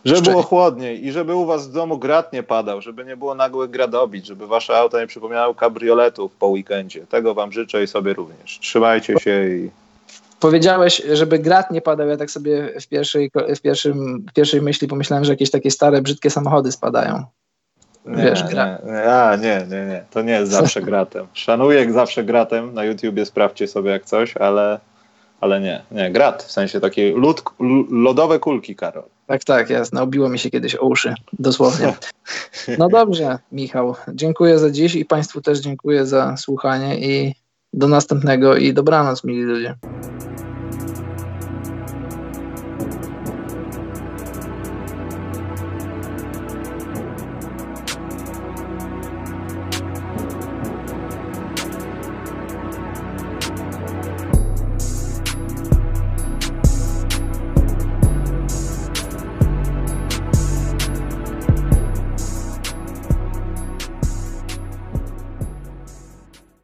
[0.04, 3.34] Żeby było chłodniej i żeby u was w domu grat nie padał, żeby nie było
[3.34, 7.06] nagłych gradobić, żeby wasze auto nie przypominało kabrioletów po weekendzie.
[7.06, 8.59] Tego wam życzę i sobie również.
[8.59, 9.70] Trzymajcie się i
[10.40, 12.09] Powiedziałeś, żeby grat nie padał.
[12.09, 16.02] Ja tak sobie w pierwszej, w pierwszym, w pierwszej myśli pomyślałem, że jakieś takie stare,
[16.02, 17.24] brzydkie samochody spadają.
[18.07, 18.79] Nie, Wiesz, gra...
[18.87, 20.05] nie, a, nie, nie, nie.
[20.11, 21.27] To nie jest zawsze gratem.
[21.33, 22.74] Szanuję jak zawsze gratem.
[22.74, 24.81] Na YouTubie sprawdźcie sobie jak coś, ale,
[25.41, 26.11] ale nie, nie.
[26.11, 27.43] Grat, w sensie takie lód,
[27.91, 29.05] lodowe kulki, Karol.
[29.27, 30.03] Tak, tak, jasne.
[30.03, 31.95] Obiło mi się kiedyś o uszy, dosłownie.
[32.79, 33.95] No dobrze, Michał.
[34.09, 37.35] Dziękuję za dziś i Państwu też dziękuję za słuchanie i
[37.73, 39.74] do następnego i dobranoc, mili ludzie.